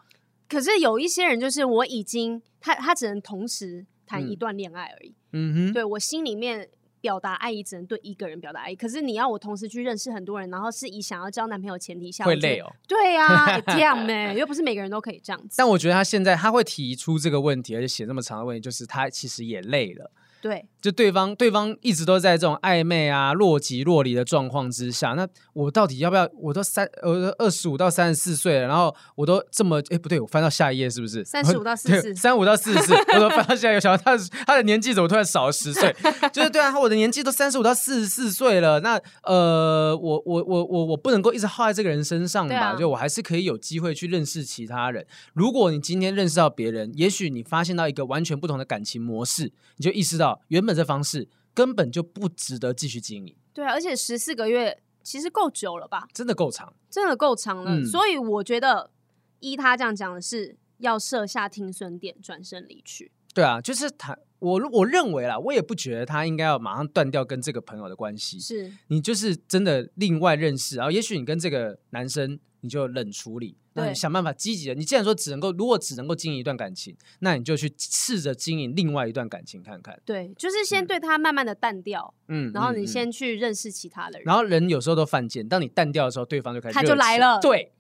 [0.50, 5.14] 可是有一些人就是我已经他他只能同时谈一段恋爱而已。
[5.32, 6.70] 嗯哼，对我心里面。
[7.02, 12.74] 表达爱意只能对一个人表达爱意，可是你要我同时去认识很多人，然后是以想要交男朋友前提下，会累哦。
[12.88, 15.56] 对呀、啊，这样呢， 又不是每个人都可以这样子。
[15.58, 20.12] 但我觉得他现在他会提出这个问题，而且写这么长的问题，就是他其实也累了。
[20.48, 26.30] 对，就对方对方一直都在这种暧昧啊、若即若离的状况之下，那我到底要不要？
[26.40, 31.24] 我都三，我都二十五到三十四岁了，然后我都这么，哎，不对，我翻到下一页是不是？
[31.26, 35.96] 三十五到四十四， 三五到四十四，我都翻到下一页，想到他他的年纪怎么突然少了十岁？
[36.32, 42.56] 就是对啊，我的年纪都三十五到四十四岁了，那呃，我我我我我不能够一直耗在这个人身上吧？
[42.56, 45.06] 啊、就我还是可以有机会去认识其他人。
[45.34, 53.36] 如果你今天认识到别人，也许你发现到一个完全不同的感情模式，你就意识到原本这方式根本就不值得继续经营。
[53.54, 56.08] 对啊，而且十四个月其实够久了吧？
[56.14, 57.72] 真的够长，真的够长了。
[57.72, 58.92] 嗯、所以我觉得
[59.40, 63.12] 依他这样讲的是要设下停损点，转身离去。
[63.34, 68.40] 对啊，就是他，我我认为啦，我也不觉得他应该要马上断掉跟这个朋友的关系。
[68.40, 73.58] 是你就是真的另外认识，然后也许你跟这个男生你就冷处理。
[73.74, 74.74] 那你想办法积极的。
[74.74, 80.00] 你既然说只能够，如果只能够经营一段感情，那你就去试着经营另外一段感情看看。
[80.04, 84.24] 对，就是先对他慢慢的淡掉，嗯，然后你先去认识其他的人。
[84.26, 87.72] 然后人有时候都犯贱，当你淡掉的时候，对方就开始他就来了，对，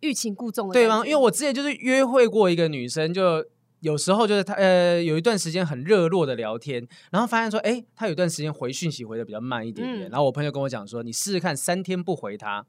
[0.00, 1.06] 欲擒故纵的对方。
[1.06, 3.42] 因为我之前就是约会过一个女生，就
[3.80, 10.10] 有时候就是她呃有一段时间很热络的聊天，然后发现说，哎，她有一段时间回讯息回的比较慢一点点。
[10.10, 12.66] 然后我朋友跟我讲说，你试试看三天不回她。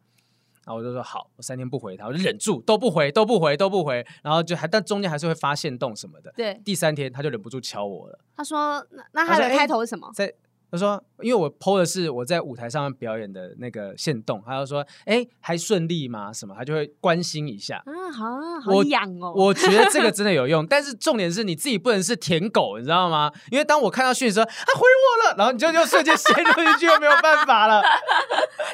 [0.67, 4.05] 然后我就说好，我三天不回他，我就忍住都不回，都不回，都不回。
[4.21, 6.29] 然后就还，但中间还是会发现动什么的。
[6.35, 8.19] 对，第三天他就忍不住敲我了。
[8.35, 10.33] 他说：“那那他的开头是什么？”在。
[10.69, 17.77] 他说：“因为我 PO 的是我在舞台上面表演的那个线动，他就说：‘哎，还顺利吗？’什么，他就会关心一下。
[17.85, 19.31] 啊，好啊，好痒哦。
[19.33, 23.31] 我觉得这个 真的有用，但是重点是你自己不能是舔狗，你知道吗？
[23.49, 27.81] 因为当我看到讯息说他回我了，然后你就就瞬间陷入进去，又没有办法了。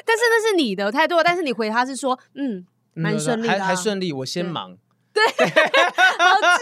[0.04, 4.76] 但是那是你的态度，但是你回他是说，嗯，蛮顺利的，还还顺利，我先忙。”
[5.14, 6.58] 对， 好贱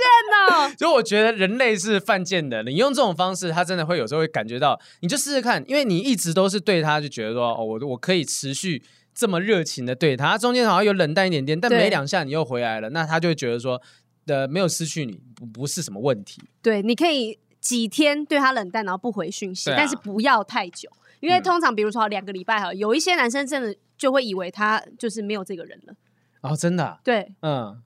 [0.51, 0.71] 哦！
[0.79, 2.63] 所以我觉得人类是犯贱的。
[2.63, 4.79] 你用这种方式，他真的会有时候会感觉到。
[5.01, 8.83] 你就试试看，因为你一直都是对他，就觉得说，哦，我我可以持续
[9.15, 10.33] 这么热情的对他。
[10.33, 13.81] 他中间好像有冷淡一点点，但没两下你又回来了，那他就会觉得说，
[14.27, 16.43] 的没有失去你不不是什么问题。
[16.61, 20.91] 对，你可以几天对他冷淡，然后不回讯息，啊、但是不要太久，
[21.21, 25.95] 因为通常比如说两个礼拜哈，有一些男生真的就会以为他就是没有这个人了。
[26.43, 26.99] 哦，真的、啊？
[27.03, 27.81] 对，嗯。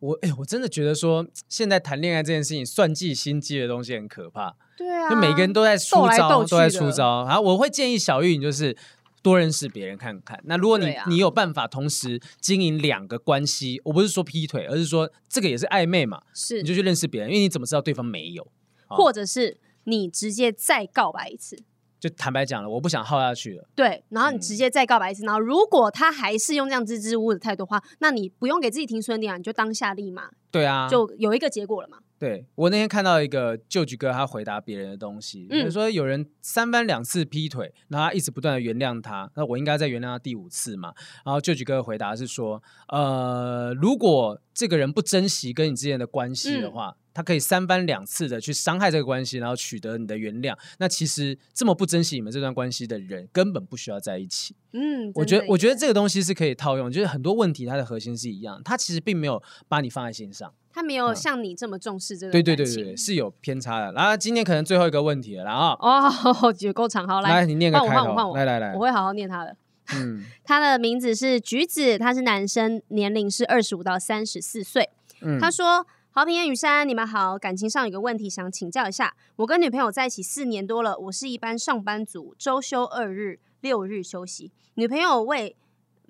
[0.00, 4.56] 我哎，我真的觉得说，现在谈恋爱这件事情，算计心机的东西很可怕。
[4.76, 7.24] 对啊，就每个人都在出招，都在出招。
[7.26, 8.74] 然后我会建议小玉，你就是
[9.22, 10.40] 多认识别人看看。
[10.44, 16.22] 那如果你、啊、你有办法同时经营两个关系，我不是说劈腿，而是说这个也是暧昧嘛。
[16.32, 18.50] 是，你就去认识别人，因为你怎么知道对方没有？
[18.88, 21.62] 或者是你直接再告白一次。
[22.00, 23.64] 就坦白讲了，我不想耗下去了。
[23.74, 30.30] 对，然后你直接再告白一次，嗯、然后如果他还是用这样支支吾吾的态度的话，那你不用给自己停损点啊，你就当下立马。
[30.50, 31.98] 对啊，就有一个结果了嘛。
[32.20, 40.92] 对，我那天看到一个旧局哥，他回答别人的东西，比如说有人三番两次劈腿，然后他一直不断的原谅他，那我应该再原谅他第五次嘛？
[41.24, 46.90] 然后旧局哥回答是说，呃，如果这个人不珍惜跟你之间的关系的话。
[46.90, 50.56] 嗯他可以三番两次的去伤害这个关系，然后取得你的原谅。
[50.78, 54.54] 那其实这么不珍惜你们这段关系的人，根本不需要在一起。
[54.72, 62.32] 嗯，我觉得，我觉得这个东西是可以套用，就是很多问题它的核心是一样，他其实并没有把你放在心上，他没有像你这么重视这个。
[62.32, 63.92] 对对对对，是有偏差的。
[63.92, 69.56] 然后今天可能最后一个问题了，然后哦， 也够长，好来，来你念个开头，来来来，我会好好念他的。
[69.94, 74.90] 嗯， 他的名字是橘子，他是男生，年龄是二十五到三十四岁。
[75.22, 75.86] 嗯，他说。
[76.12, 77.38] 好平、雨山，你们好。
[77.38, 79.14] 感情上有个问题想请教一下。
[79.36, 84.50] 我跟女朋友在一起四年多了，我是一般上班族，周休二日，六日休息。
[84.74, 85.54] 女朋友为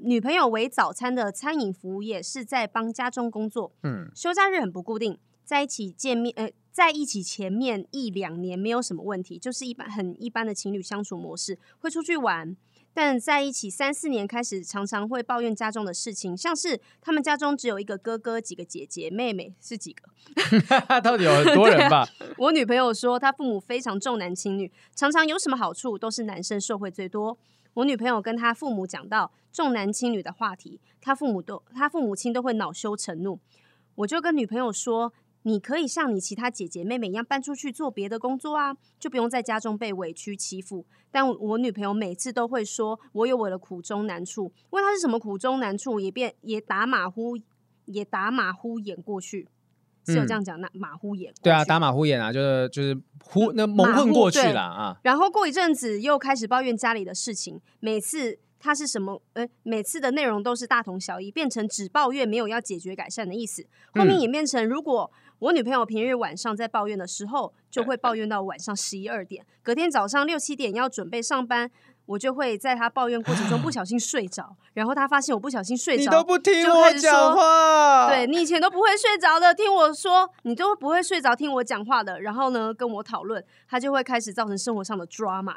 [0.03, 3.73] 女朋友为早餐的餐饮服务业，是在帮家中工作。
[3.83, 12.57] 嗯，休假日很不固定，在一起见面，呃，在一起前面一两年没有什么问题，就是一般很一般的情侣相处模式，会出去玩。
[12.93, 20.09] 但在一起三四年开始，常常会抱怨家中的事情，像是他们家中只有一个哥哥，几个姐姐，妹妹是几个？
[21.01, 21.99] 到底有很多人吧？
[22.01, 27.39] 啊、我女朋友说，她父母非常重男轻女，常常有什么好处都是男生受惠最多。
[27.75, 33.39] 我女朋友跟她父母讲到重男轻女的话题，她父母都，她父母亲都会恼羞成怒。
[33.97, 35.13] 我就跟女朋友说。
[35.45, 40.85] 你可以像你其他姐姐妹妹一样搬出去做别的工作啊，就不用在家中被委屈欺负。
[41.11, 44.53] 但我女朋友每次都会说，我有我的苦衷难处。
[44.69, 47.39] 问她是什么苦衷难处，也变也打马虎，
[47.87, 49.49] 也打马虎眼过去，
[50.07, 50.61] 是有这样讲？
[50.61, 51.33] 那马虎眼？
[51.43, 54.97] 对啊，打马虎眼啊，就是就是糊那蒙混过去了啊。
[55.03, 59.23] 然后过一阵子又开始抱怨家里的事情，每次他是什么？
[59.33, 63.67] 呃，每次的内容都是大同小异，变成只抱怨，没有要解决改善的意思。
[63.95, 71.71] 后面演变成，如果我女朋友平日晚上在抱怨的时候，就会抱怨到晚上十一二点，隔天早上六七点要准备上班，
[72.11, 85.55] 我就会在他抱怨过程中不 小心睡着，然后他发现我不小心睡着，你都不听我讲话，对，你以前都不会睡着的，听我说，你都不会睡着听我讲话的，然后呢跟我讨论，他就会开始造成生活上的 drama，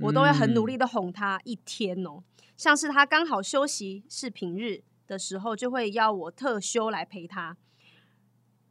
[0.00, 2.24] 我都会很努力的哄他一天哦。
[2.56, 7.56] 像是他刚好休息是平日的时候，就会要我特休来陪他。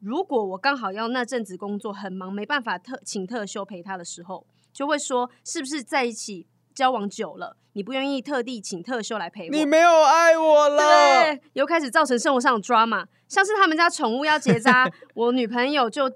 [0.01, 9.51] 如果我刚好要那阵子工作很忙，没办法特请特休陪他的时候，就会说是不是在一起交往久了，你不愿意特地请特休来陪我？
[9.51, 10.77] 你没有爱我了。
[10.77, 13.05] 对，又开始造成生活上的 drama。
[13.27, 16.11] 像是他们家宠物要结扎， 我女朋友就。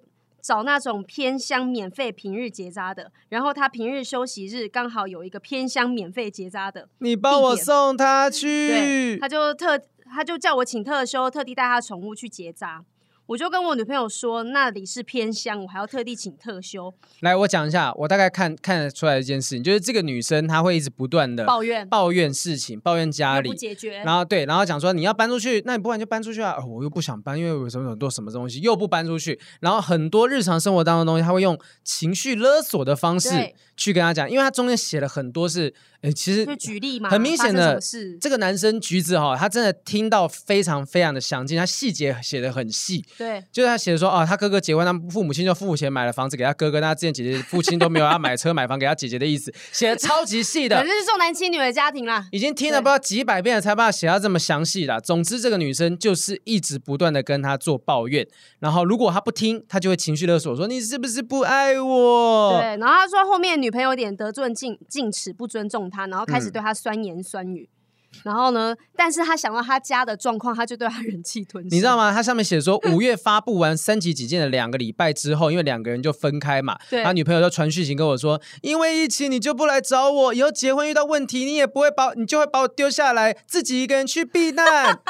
[0.45, 12.85] 找那种偏乡免费平日结扎的，然后他平日休息日刚好有一个偏乡免费结扎的，你帮我送他去，对，他就特他就叫我请特休，特地带他宠物去结扎。
[13.27, 16.93] 我就跟我女朋友说，那里是偏乡，我还要特地请特休。
[17.21, 33.29] 来，我讲一下，我大概看看得出来一件事情，就是这个女生她会一直不断的抱怨抱怨事情，抱怨家里不解决，然后对，然后讲说你要搬出去，那你不然就搬出去啊，哦，我又不想搬，因为有什么很多什么东西又不搬出去，然后很多日常生活当中的东西，她会用情绪勒索的方式
[33.75, 35.73] 去跟他讲，因为他中间写了很多是。
[36.01, 37.79] 欸、其实举例嘛，很明显的，
[38.21, 43.03] 这个男生橘子哈，他真的听到非常非常的详尽，他细节写的很细。
[43.17, 50.75] 对，就是他写的说，哦，他哥哥结婚，他父母亲就付钱买了房子给他哥哥，那他之前姐姐父亲都没有要买车买房给他姐姐的意思， 写的超级细的。
[50.75, 54.99] 反正是重男轻女的家庭啦，已经听了不知道几百遍了，才把它写到这么详细了。
[54.99, 58.27] 总之，这个女生就是一直不断的跟他做抱怨，
[58.59, 62.59] 然后如果他不听，他就会情绪勒索，说你是不是不爱我？
[62.59, 66.25] 对，然后他说后面女朋友有点得寸进进尺，不尊重他，然后。
[66.25, 67.74] 开始对他酸言酸语，嗯、
[68.23, 68.75] 然后呢？
[68.95, 71.69] 但是他想到他家的状况，他就对他忍气吞声。
[71.71, 72.11] 你知道吗？
[72.11, 84.99] 他上面写说，五月发布完三级警戒的两个礼拜之后，因为两个人就分开嘛，对他女朋友就传讯息跟我说，因为疫情你就不来找我，以后结婚遇到问题你也不会把，你就会把我丢下来，自己一个人去避难。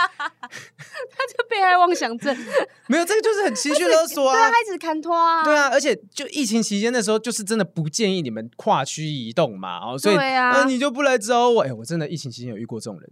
[0.47, 2.35] 他就被害妄想症，
[2.87, 4.33] 没有这个就是很情绪勒索啊！
[4.35, 5.43] 对啊，他一直砍拖啊！
[5.43, 11.61] 对啊，而且就疫情期间的时候，就是真的不建议你们跨区移动嘛，哦，所以啊，呃、你就不来找我。
[11.63, 13.11] 哎，我真的疫情期间有遇过这种人。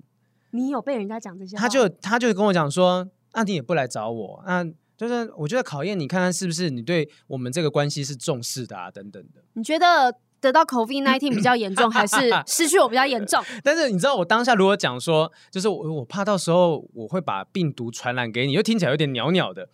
[0.51, 1.55] 你有被人家讲这些？
[1.57, 4.63] 他就他就跟我讲说，那你也不来找我，那
[4.95, 9.43] 就是我觉得考验你看看是不是你对我们这个关系是重视的啊，等等的。
[9.53, 10.15] 你觉得？
[10.43, 13.41] 得到 COVID-19 比较严重，还是 失去我比较严重？
[13.63, 19.69] 但是你知道，我当下如果讲说，就是我我怕到时候我会把病毒传染给你，又听起来有点袅袅的，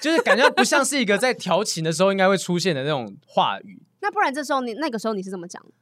[0.00, 3.82] 就是感觉不像是一个在调情的时候应该会出现的那种话语。
[4.00, 5.72] 那不然这时候你那个时候你是怎么讲的？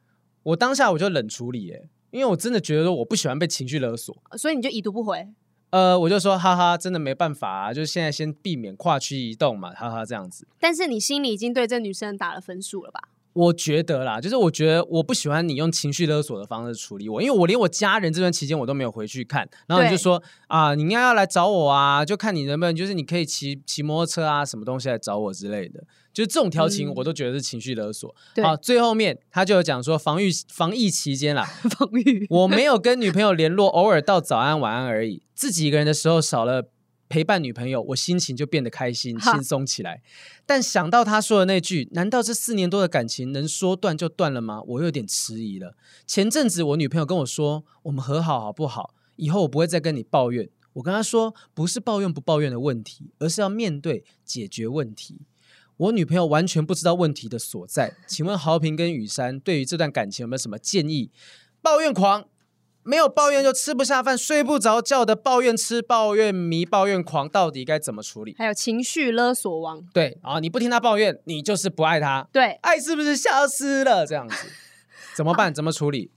[0.44, 5.28] 我当下我就冷处理，哎，因为我真的觉得说我不喜欢被情绪勒索，所以你就已读不回。
[5.70, 10.46] 呃，我就说哈哈，真的没办法啊，就是现在先避免跨区移动嘛，哈哈这样子。
[10.58, 13.10] 但是你心里已经对这女生打了分数了吧？
[13.32, 25.80] 我觉得啦，就是我觉得我不喜欢你用情绪勒索的方式处理我，因为我连我家人这段期间我都没有回去看，然后你就说对啊，你应该要来找我啊，就看你能不能，就是你可以骑骑摩托车啊，什么东西来找我之类的，
[26.12, 28.14] 就是这种调情我都觉得是情绪勒索。
[28.34, 31.44] 嗯、好，最后面他就有讲说防御防疫期间啦，
[31.78, 36.70] 防御我没有跟女朋友联络，偶尔道早安晚安而已，自己一个人的时候少了。
[37.10, 40.00] 陪伴女朋友，我心情就变得开心、轻松起来。
[40.46, 45.74] 但想到他说的那句“难道这四年多的感情能说断就断了吗？”我有点迟疑了。
[46.06, 48.94] 前阵子我女朋友跟我说：“我们和好好不好？
[49.16, 55.22] 以后我不会再跟你抱怨。”我跟她说：“不是抱怨不抱怨的问题，而是要面对解决问题。”
[55.76, 57.96] 我女朋友完全不知道问题的所在。
[58.06, 61.10] 请问豪平跟雨珊对于这段感情有没有什么建议？
[61.60, 62.28] 抱怨狂。
[62.82, 68.34] 没有抱怨就吃不下饭、睡不着觉的抱怨吃、抱怨迷、抱怨狂，到底该怎么处理？
[68.38, 72.26] 还有情绪勒索王，对啊，你不听他抱怨，你就是不爱他。
[72.32, 74.06] 对，爱是不是消失了？
[74.06, 74.34] 这样子
[75.14, 75.52] 怎么办？
[75.52, 76.10] 怎么处理？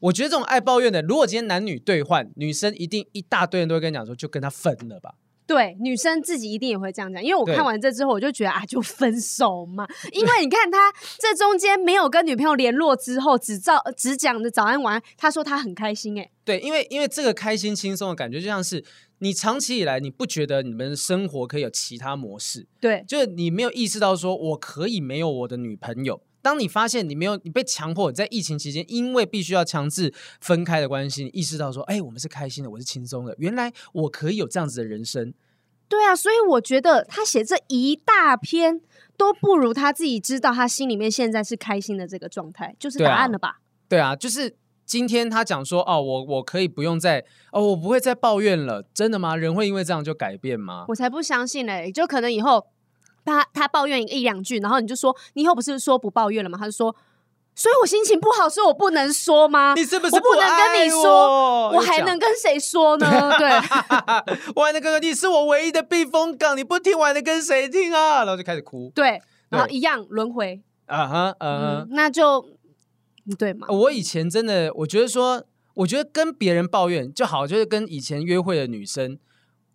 [0.00, 5.14] 我觉得这种爱抱怨的，如果今天男女对换，女生一定一大堆人都会跟你讲说，就跟他分了吧。
[5.46, 9.86] 对，女生自己一定也会这样讲，因为我看完这之后，我就觉得啊，就分手嘛。
[10.12, 16.30] 因为你看他这中间没有跟女朋友联络之后，只照只讲的早安晚安，他说他很开心哎。
[16.44, 18.84] 对，因为因为这个开心轻松的感觉，就像是
[19.18, 26.22] 你长期以来你不觉得你们生活可以有其他模式，对，就是你没有意识到说我可以没有我的女朋友。
[26.44, 35.32] 当你发现你没有，你被强迫在疫情期间，因为必须要强制分开的关系，你意识到说，哎，我们是开心的，我是轻松的，原来我可以有这样子的人生。
[35.88, 38.82] 对啊，所以我觉得他写这一大篇
[39.16, 43.60] 都不如他自己知道他心里面现在是开心的这个状态，就是答案了吧？
[43.88, 49.34] 对啊，对啊，就是今天他讲说哦，我我可以不用再哦，我不会再抱怨了，真的吗？
[49.34, 50.84] 人会因为这样就改变吗？
[50.88, 51.90] 我才不相信嘞！
[51.90, 52.66] 就可能以后
[53.24, 56.58] 他他抱怨一两句，然后你就说你以后不是说不抱怨了吗？
[56.58, 56.94] 他就说，
[57.54, 59.74] 所以我心情不好，所以我不能说吗？
[59.74, 61.02] 你是不是我不能跟你说？
[61.68, 63.06] 我，我还能跟谁说呢？
[63.38, 63.48] 对，
[64.54, 68.18] 我还能跟你是我唯一的避风港，你不听我还能跟谁听啊？
[68.24, 72.46] 然后就开始哭，对，然后一样轮回啊哈，嗯，那就。
[73.38, 73.66] 对嘛？
[73.70, 75.42] 我以前真的，我觉得说，
[75.76, 79.18] 我觉得跟别人抱怨就好，就是跟以前约会的女生，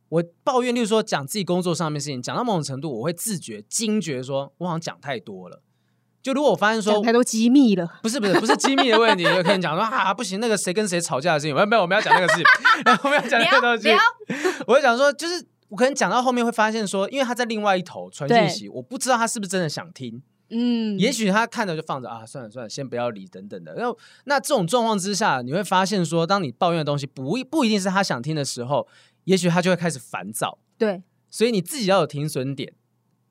[0.09, 5.61] 我抱怨，例如说讲自己工作上面的事情，讲到某种程度，我会自觉惊觉，说我好像讲太多了。
[6.21, 12.45] 就如果我发现说讲太多机密了，不是不是不是机密的问题，就可以讲说啊，不行，那个谁跟谁吵架的事情，没有没有，我们要讲那个事情，
[13.03, 13.89] 我们要讲那个东西。
[14.67, 20.21] 我就讲说，就是我可能讲到后面会发现说，因为他在另外一头传讯息，我不知道他是不是真的想听。
[20.51, 23.75] 嗯，也许他看着就放着啊，算了算了，先不要理等等的。
[23.75, 23.95] 然后
[24.25, 28.87] 那这种状况之下，你会发现说，当你抱怨的东西不不一定是他想听的时候，
[29.25, 30.59] 也许他就会开始烦躁。
[30.77, 32.73] 对，所以你自己要有停损点。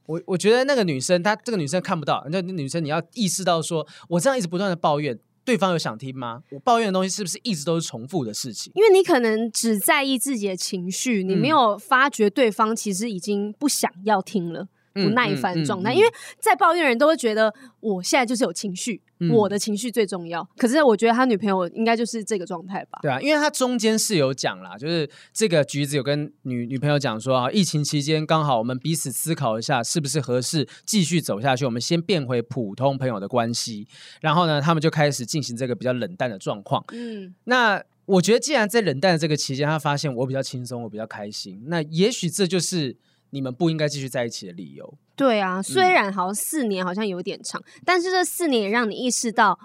[0.06, 6.42] 我我觉得那个女生，她这个女生看不到，那女生你要意识到说，我这样一直不断的抱怨，对方有想听吗？
[6.50, 8.72] 我抱怨的东西是不是一直都是重复的事情？
[8.74, 14.68] 因为你可能只在意自己的情绪，你没有发觉对方其实已经不想要听了。
[15.02, 20.46] 不耐烦状态，因为在抱怨人都会觉得我现在就是有情绪，嗯、我的情绪最重要。
[20.56, 22.98] 可是我觉得他女朋友应该就是这个状态吧？
[23.02, 31.64] 对啊，因为他中间是有讲啦，就是这个橘子有跟女女朋友讲说啊，疫情期间刚好我们彼此思考一下，是不是合适继续走下去？
[31.64, 33.86] 我们先变回普通朋友的关系，
[34.20, 36.84] 然后呢，他们就开始进行这个比较冷淡的状况。
[36.92, 42.96] 嗯，那我觉得既然在冷淡的这个期间，他发现我比较轻松，我比较开心，那也许这就是。
[43.30, 44.94] 你们不应该继续在一起的理由。
[45.16, 49.58] 对啊，虽然好像四年好像有点长，嗯、但是这四年也让你意识到，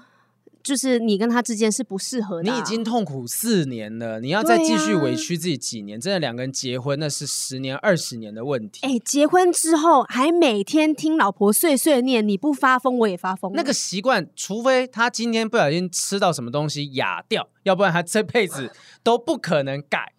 [0.63, 2.55] 就是你跟他之间是不适合的、啊。
[2.55, 5.99] 你已经痛苦四年了，你要再继续委屈自己几年？
[5.99, 8.79] 啊、真的两个人结婚那是十年、二十年的问题。
[8.81, 13.51] 哎，结婚之后还每天听老婆碎碎念，你不发疯我也发疯。
[13.53, 18.71] 那个习惯，除非他今天不小心吃到什么东西哑掉，要不然他这辈子
[19.03, 20.13] 都不可能改。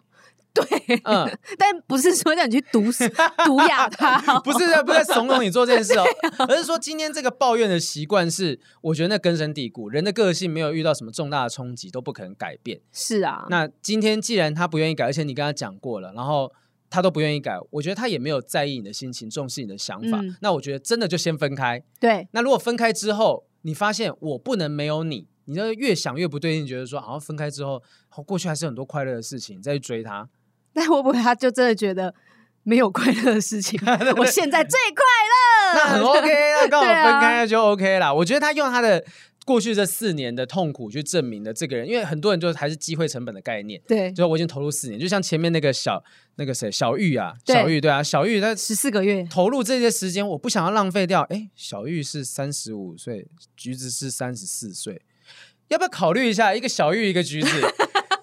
[0.55, 1.29] 对，嗯，
[1.59, 3.09] 但不是说让你去毒死、
[3.45, 6.05] 毒哑他， 不是在不是在怂恿你做这件事哦，
[6.49, 12.81] 而是说今天这个抱怨的习惯是，我觉得那根深蒂固，人的个性没有遇到什么重大的冲击都不可能改变。
[12.93, 16.53] 是啊，那今天既然他不愿意改，而且你跟他讲过了，然后
[16.89, 20.21] 他都不愿意改，我觉得他也没有在意你的心情，重视你的想法。
[20.21, 21.83] 嗯、那我觉得真的就先分开。
[21.99, 27.83] 对，那如果分开之后，你发现我不能没有你，你就越想越不对劲，觉得说，好像分开之后，
[28.25, 30.29] 过去还是很多快乐的事情，再去追他。
[30.75, 32.15] 那会不会他就真的觉得
[32.63, 33.81] 没有快乐的事情？
[34.17, 35.03] 我现在最快
[35.33, 36.29] 乐，那很 OK，
[36.61, 38.09] 那跟我分开就 OK 啦。
[38.09, 39.05] 啊、我觉得他用他的
[39.45, 43.79] 过去这四年的痛苦去证明了这个人，因为很多人就还是机会成本的概念。
[43.87, 46.03] 对，就是我已经投入四年，就像前面那个小
[46.37, 51.21] 那个谁小玉啊，小玉对啊，小玉他十四个月投入这些时间，我不想要浪费掉。
[51.29, 55.03] 哎，小玉是三十五岁，橘子是三十四岁，
[55.69, 57.61] 要不要考虑一下一个小玉一个橘子？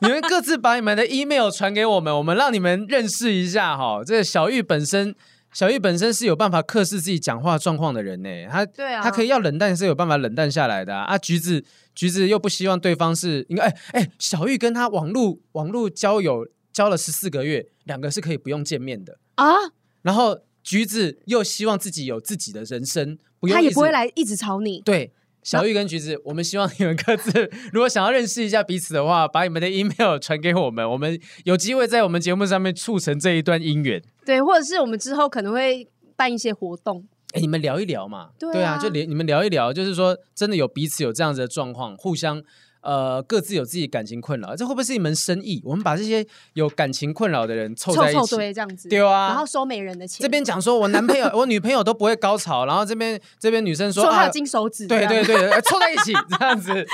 [0.04, 4.02] 你们各自把你们的 email 传给我们，我们让你们认识一下哈。
[4.04, 5.14] 这个小玉本身，
[5.54, 8.30] 小玉本身是有办法克制自己讲话状况的人呢。
[8.50, 11.04] 他对啊，他可以要冷淡是有办法冷淡下来的啊。
[11.04, 19.54] 啊橘子，橘子又不希望对方是应该哎哎，小玉跟他网络网络交友交了十四个月，两个是可以不用见面的啊。
[20.02, 24.82] 然后橘子又希望自己有自己的人生，不用，他也不会来一直吵你。
[24.82, 25.14] 对。
[25.44, 34.02] 小玉跟橘子，我们希望你们各自如果想要认识一下彼此的话，把你们的 email 传给我们，我们有机会在我们节目上面促成这一段姻缘。
[34.26, 38.30] 对，或者是我们之后可能会办一些活动，哎，你们聊一聊嘛。
[38.40, 42.44] 对啊，对啊，就连你们聊一聊，就是说真的有彼此有这样子的状况，互相。
[42.82, 45.62] 呃，各自有自己感情困扰，这会不会是一门生意？
[45.64, 50.24] 我们把这些有感情困扰的人凑在一起，凑凑对这样子，对啊，然后收美人的钱。
[50.24, 56.86] 这边讲说我男朋友、 我女朋友都不会高潮，然后这边这边女生说说他有金手指，对对对，凑在一起 这样子。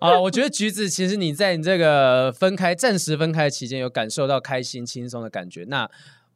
[0.00, 5.88] 啊，我觉得橘子其实你在你这个分开、暂时分开期间，有感受到开心、轻松的感觉，那。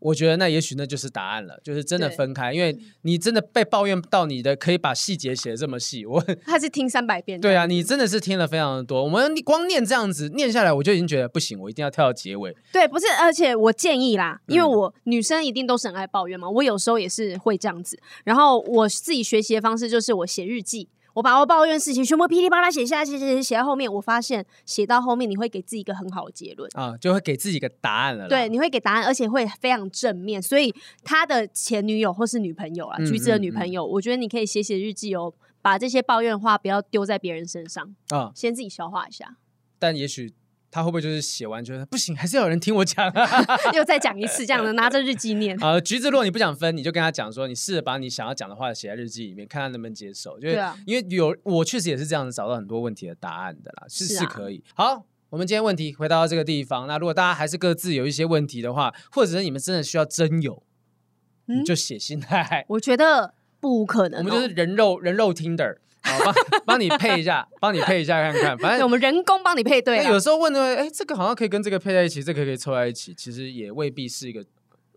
[0.04, 9.02] 我觉得那也许那就是答案了，就是真的分开，因为你真的被抱怨到你的可以把细节写的这么细，我 他是听三百遍，对啊，你真的是听了非常的多。
[9.02, 12.54] 我们光念这样子念下来，我就已经觉得不行，我一定要跳到结尾。
[12.70, 17.98] 对，不是，而且我建议啦，因为我、嗯、女生一定都是很爱抱怨嘛，我有时候也是会这样子。
[18.24, 20.90] 然后我自己学习的方式就是我写日记。
[21.14, 28.28] 我把我抱怨事情全部噼里啪啦写下来，写写写写到后面，我发现写到后面你会给自己一个很好的结论啊，就会给自己一个答案了。
[28.28, 30.42] 对，你会给答案，而且会非常正面。
[30.42, 35.32] 所以他的前女友或是女朋友啊，橘子的女朋友，嗯嗯嗯，我觉得你可以写写日记哦。
[35.62, 39.36] 把这些抱怨的话不要丢在别人身上啊，先自己消化一下。
[39.78, 40.34] 但也许。
[40.74, 45.56] 他会不会就是写完觉得不行，还是要有人听我讲，啊， 又再讲一次这样的， 拿着日记念。
[45.62, 50.36] 啊，橘子，如果你不想分，你就跟他讲说，你试着把你想要讲的话写在日记里面，看他能不能接受。
[50.40, 54.64] 就是因为有我确实也是这样子找到很多问题的答案的啦，是是可以。
[54.74, 56.88] 好，我们今天问题回到这个地方。
[56.88, 60.64] 那如果大家还是各自有一些问题的话，或者是你们真的需要真友，
[61.44, 62.66] 你就写信来。
[62.70, 65.76] 我觉得不可能，我们就是人肉人肉 Tinder。
[66.04, 66.34] 好，帮
[66.66, 68.56] 帮你配一下， 帮你配一下看看。
[68.58, 70.04] 反正我们人工帮你配对。
[70.04, 74.44] 有时候问的，哎，这个好像可以跟这个配在一起，这个可以凑在一起，其实也未必是一个。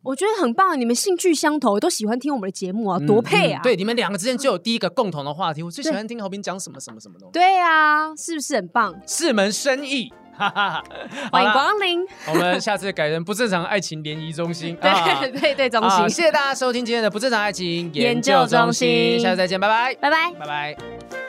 [0.04, 3.62] 我觉得很棒，你们兴趣相投，都喜欢听我们的节目啊，多配啊！
[3.62, 5.62] 对，你们两个之间就有第一个共同的话题。
[5.62, 7.34] 我最喜欢听侯斌讲什么什么什么东西。
[7.34, 8.96] 对啊，是不是很棒？
[9.06, 10.14] 是门生意。
[11.32, 12.06] 欢迎光临。
[12.28, 14.76] 我们下次改成不正常爱情联谊中心。
[14.82, 16.10] 对对对，中心。
[16.10, 21.27] 谢谢大家收听今天的不正常爱情研究中心，下次再见，拜拜，拜拜，拜拜。